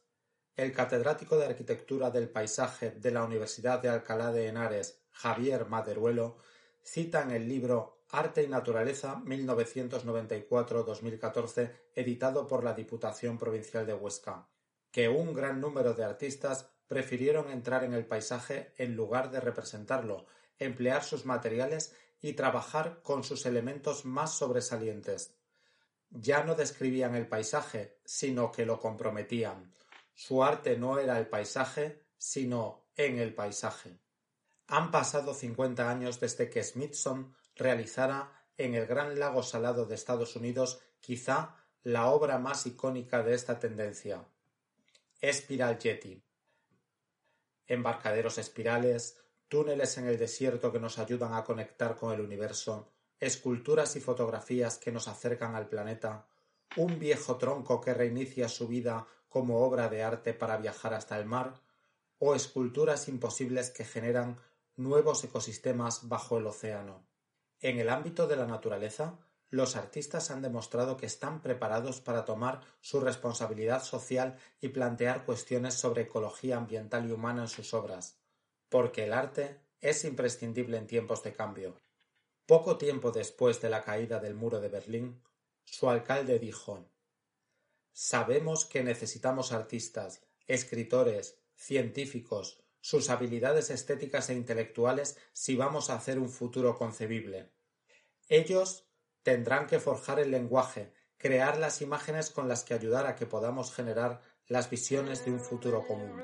el 0.56 0.74
catedrático 0.74 1.38
de 1.38 1.46
Arquitectura 1.46 2.10
del 2.10 2.28
Paisaje 2.28 2.90
de 2.90 3.12
la 3.12 3.24
Universidad 3.24 3.80
de 3.80 3.90
Alcalá 3.90 4.32
de 4.32 4.48
Henares, 4.48 5.04
Javier 5.12 5.68
Maderuelo, 5.68 6.40
cita 6.82 7.22
en 7.22 7.30
el 7.30 7.48
libro 7.48 8.02
Arte 8.10 8.42
y 8.42 8.48
Naturaleza 8.48 9.22
1994-2014, 9.24 11.72
editado 11.94 12.48
por 12.48 12.64
la 12.64 12.74
Diputación 12.74 13.38
Provincial 13.38 13.86
de 13.86 13.94
Huesca, 13.94 14.50
que 14.90 15.08
un 15.08 15.36
gran 15.36 15.62
número 15.62 15.94
de 15.94 16.04
artistas 16.04 16.72
prefirieron 16.88 17.52
entrar 17.52 17.84
en 17.84 17.94
el 17.94 18.08
paisaje 18.08 18.74
en 18.78 18.96
lugar 18.96 19.30
de 19.30 19.40
representarlo, 19.40 20.26
emplear 20.58 21.04
sus 21.04 21.28
materiales 21.28 21.94
y 22.20 22.34
trabajar 22.34 23.04
con 23.04 23.24
sus 23.24 23.46
elementos 23.46 24.06
más 24.06 24.36
sobresalientes. 24.36 25.37
Ya 26.10 26.44
no 26.44 26.56
describían 26.56 27.16
el 27.16 27.28
paisaje, 27.28 28.00
sino 28.06 28.52
que 28.52 28.66
lo 28.66 28.80
comprometían, 28.80 29.74
su 30.20 30.44
arte 30.44 30.78
no 30.78 30.98
era 30.98 31.20
el 31.20 31.28
paisaje, 31.28 32.02
sino 32.18 32.88
en 32.96 33.20
el 33.20 33.36
paisaje. 33.36 34.00
Han 34.66 34.90
pasado 34.90 35.36
50 35.36 35.88
años 35.88 36.20
desde 36.20 36.50
que 36.50 36.64
Smithson 36.64 37.36
realizara 37.56 38.32
en 38.58 38.74
el 38.74 38.88
Gran 38.88 39.20
Lago 39.20 39.44
Salado 39.44 39.86
de 39.86 39.94
Estados 39.94 40.36
Unidos 40.36 40.82
quizá 41.00 41.56
la 41.84 42.08
obra 42.08 42.40
más 42.40 42.66
icónica 42.66 43.22
de 43.22 43.36
esta 43.36 43.60
tendencia, 43.60 44.28
Espiral 45.22 45.78
Jetty. 45.78 46.24
Embarcaderos 47.68 48.40
espirales, 48.40 49.20
túneles 49.48 50.00
en 50.00 50.08
el 50.08 50.18
desierto 50.18 50.72
que 50.72 50.80
nos 50.80 50.98
ayudan 50.98 51.36
a 51.36 51.44
conectar 51.44 51.96
con 51.96 52.12
el 52.12 52.22
universo, 52.22 52.92
esculturas 53.20 53.96
y 53.96 54.00
fotografías 54.00 54.78
que 54.78 54.92
nos 54.92 55.08
acercan 55.08 55.56
al 55.56 55.68
planeta, 55.68 56.28
un 56.76 57.00
viejo 57.00 57.38
tronco 57.38 57.82
que 57.82 57.94
reinicia 57.94 58.50
su 58.50 58.68
vida 58.68 59.08
como 59.30 59.60
obra 59.60 59.90
de 59.90 60.04
arte 60.04 60.34
para 60.34 60.58
viajar 60.58 60.94
hasta 60.94 61.18
el 61.18 61.26
mar, 61.26 61.62
o 62.20 62.36
esculturas 62.36 63.08
imposibles 63.08 63.70
que 63.70 63.86
generan 63.86 64.38
nuevos 64.76 65.24
ecosistemas 65.24 66.08
bajo 66.08 66.38
el 66.38 66.48
océano. 66.48 67.04
En 67.60 67.80
el 67.80 67.90
ámbito 67.90 68.28
de 68.28 68.36
la 68.36 68.46
naturaleza, 68.46 69.18
los 69.50 69.76
artistas 69.76 70.30
han 70.30 70.42
demostrado 70.42 70.98
que 70.98 71.06
están 71.06 71.42
preparados 71.42 72.02
para 72.02 72.26
tomar 72.26 72.62
su 72.82 73.00
responsabilidad 73.00 73.82
social 73.84 74.38
y 74.60 74.70
plantear 74.70 75.26
cuestiones 75.26 75.74
sobre 75.74 76.04
ecología 76.04 76.58
ambiental 76.58 77.08
y 77.08 77.12
humana 77.12 77.44
en 77.44 77.48
sus 77.48 77.74
obras, 77.74 78.18
porque 78.70 79.06
el 79.06 79.14
arte 79.14 79.62
es 79.80 80.04
imprescindible 80.04 80.78
en 80.78 80.88
tiempos 80.88 81.24
de 81.24 81.34
cambio. 81.34 81.76
Poco 82.48 82.78
tiempo 82.78 83.12
después 83.12 83.60
de 83.60 83.70
la 83.70 83.84
caída 83.84 84.22
del 84.22 84.34
muro 84.34 84.62
de 84.62 84.70
Berlín, 84.70 85.22
su 85.66 85.90
alcalde 85.90 86.40
dijo 86.40 86.90
Sabemos 87.92 88.66
que 88.66 88.84
necesitamos 88.84 89.52
artistas, 89.52 90.22
escritores, 90.48 91.42
científicos, 91.56 92.64
sus 92.80 93.10
habilidades 93.10 93.70
estéticas 93.70 94.30
e 94.30 94.34
intelectuales 94.34 95.18
si 95.34 95.58
vamos 95.58 95.90
a 95.90 95.96
hacer 95.96 96.20
un 96.20 96.30
futuro 96.30 96.78
concebible. 96.78 97.52
Ellos 98.30 98.88
tendrán 99.24 99.68
que 99.68 99.82
forjar 99.82 100.22
el 100.22 100.32
lenguaje, 100.32 100.94
crear 101.18 101.58
las 101.58 101.82
imágenes 101.82 102.30
con 102.30 102.48
las 102.48 102.64
que 102.64 102.74
ayudar 102.74 103.08
a 103.08 103.18
que 103.18 103.26
podamos 103.26 103.74
generar 103.74 104.22
las 104.48 104.70
visiones 104.70 105.26
de 105.26 105.32
un 105.32 105.42
futuro 105.42 105.86
común. 105.86 106.24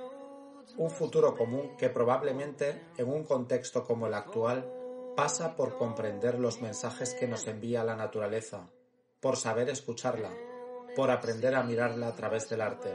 Un 0.78 0.90
futuro 0.90 1.36
común 1.36 1.76
que 1.76 1.90
probablemente, 1.90 2.82
en 2.96 3.10
un 3.10 3.26
contexto 3.26 3.84
como 3.84 4.08
el 4.08 4.14
actual, 4.14 4.83
pasa 5.16 5.56
por 5.56 5.78
comprender 5.78 6.40
los 6.40 6.62
mensajes 6.62 7.14
que 7.14 7.28
nos 7.28 7.48
envía 7.48 7.84
la 7.84 7.96
naturaleza, 7.96 8.70
por 9.20 9.38
saber 9.38 9.70
escucharla, 9.70 10.32
por 10.96 11.12
aprender 11.12 11.56
a 11.56 11.64
mirarla 11.64 12.08
a 12.08 12.16
través 12.16 12.50
del 12.50 12.62
arte. 12.62 12.90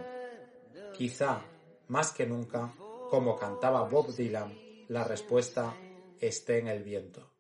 Quizá, 0.93 1.43
más 1.89 2.13
que 2.13 2.27
nunca, 2.27 2.73
como 3.11 3.37
cantaba 3.37 3.83
Bob 3.85 4.15
Dylan, 4.15 4.53
la 4.89 5.05
respuesta 5.05 5.75
esté 6.21 6.59
en 6.59 6.69
el 6.69 6.83
viento. 6.83 7.31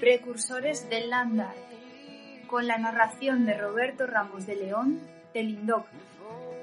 Precursores 0.00 0.88
del 0.88 1.10
Land 1.10 1.40
Art, 1.42 1.58
con 2.46 2.66
la 2.66 2.78
narración 2.78 3.44
de 3.44 3.52
Roberto 3.52 4.06
Ramos 4.06 4.46
de 4.46 4.56
León, 4.56 4.98
del 5.34 5.50
INDOC, 5.50 5.86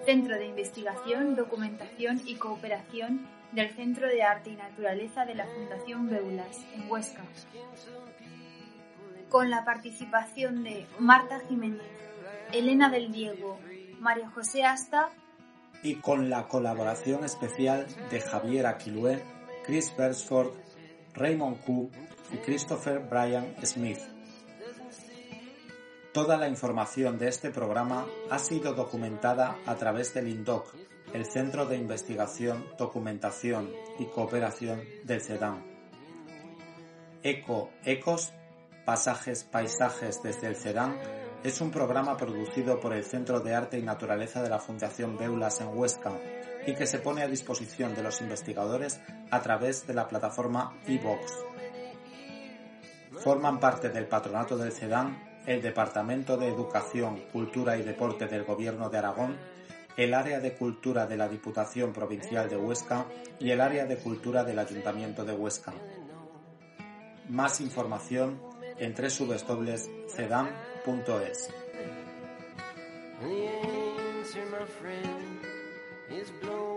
Centro 0.06 0.36
de 0.38 0.47
Investigación, 0.47 1.36
Documentación 1.36 2.19
y 2.26 2.34
Cooperación 2.36 3.28
del 3.52 3.69
Centro 3.76 4.08
de 4.08 4.23
Arte 4.23 4.50
y 4.50 4.56
Naturaleza 4.56 5.26
de 5.26 5.36
la 5.36 5.45
Fundación 5.45 6.10
Beulas, 6.10 6.58
en 6.73 6.89
Huesca. 6.89 7.21
Con 9.30 9.52
la 9.52 9.63
participación 9.63 10.63
de 10.63 10.88
Marta 10.97 11.39
Jiménez, 11.47 11.82
Elena 12.52 12.89
del 12.89 13.12
Diego, 13.12 13.60
María 14.00 14.32
José 14.32 14.63
Asta 14.63 15.10
y 15.84 15.95
con 15.97 16.32
la 16.32 16.47
colaboración 16.47 17.23
especial 17.23 17.86
de 18.10 18.19
Javier 18.19 18.65
Aquilué, 18.65 19.21
Chris 19.63 19.93
Bersford, 19.95 20.54
Raymond 21.17 21.63
Koo 21.65 21.89
y 22.32 22.38
Christopher 22.38 22.99
Brian 22.99 23.56
Smith. 23.63 23.99
Toda 26.13 26.38
la 26.38 26.47
información 26.47 27.17
de 27.17 27.27
este 27.27 27.49
programa 27.49 28.06
ha 28.30 28.39
sido 28.39 28.73
documentada 28.73 29.58
a 29.65 29.75
través 29.75 30.13
del 30.13 30.27
INDOC, 30.27 30.75
el 31.13 31.25
Centro 31.25 31.65
de 31.65 31.77
Investigación, 31.77 32.65
Documentación 32.77 33.71
y 33.99 34.06
Cooperación 34.06 34.82
del 35.06 35.21
CEDAM. 35.21 35.63
Eco 37.23 37.71
Ecos, 37.84 38.34
Pasajes 38.86 39.43
Paisajes 39.43 40.21
desde 40.23 40.47
el 40.47 40.56
CEDAM 40.56 40.97
es 41.43 41.62
un 41.62 41.71
programa 41.71 42.17
producido 42.17 42.80
por 42.80 42.93
el 42.93 43.03
Centro 43.03 43.39
de 43.39 43.56
Arte 43.56 43.80
y 43.80 43.84
Naturaleza 43.84 44.41
de 44.43 44.49
la 44.49 44.60
Fundación 44.60 45.17
Beulas 45.17 45.62
en 45.62 45.77
Huesca 45.77 46.13
y 46.67 46.75
que 46.75 46.86
se 46.86 46.99
pone 46.99 47.23
a 47.23 47.27
disposición 47.27 47.95
de 47.95 48.03
los 48.03 48.21
investigadores 48.21 48.99
a 49.32 49.41
través 49.41 49.88
de 49.88 49.95
la 49.95 50.08
plataforma 50.08 50.77
eVox. 50.86 51.34
Forman 53.23 53.60
parte 53.60 53.89
del 53.89 54.06
patronato 54.06 54.56
del 54.58 54.71
CEDAM 54.71 55.27
el 55.47 55.62
Departamento 55.62 56.38
de 56.38 56.49
Educación, 56.49 57.23
Cultura 57.32 57.77
y 57.77 57.82
Deporte 57.82 58.27
del 58.27 58.43
Gobierno 58.43 58.89
de 58.89 58.97
Aragón, 58.97 59.38
el 59.95 60.13
Área 60.13 60.41
de 60.41 60.53
Cultura 60.53 61.08
de 61.08 61.15
la 61.15 61.30
Diputación 61.30 61.93
Provincial 61.93 62.49
de 62.49 62.58
Huesca 62.58 63.06
y 63.39 63.49
el 63.49 63.62
Área 63.62 63.86
de 63.86 63.95
Cultura 63.97 64.43
del 64.43 64.60
Ayuntamiento 64.60 65.23
de 65.23 65.34
Huesca. 65.34 65.73
Más 67.30 67.62
información 67.62 68.41
en 68.77 68.93
www.cedam.es. 68.93 69.89
is 76.10 76.30
blowing 76.41 76.77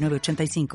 906985. 0.00 0.68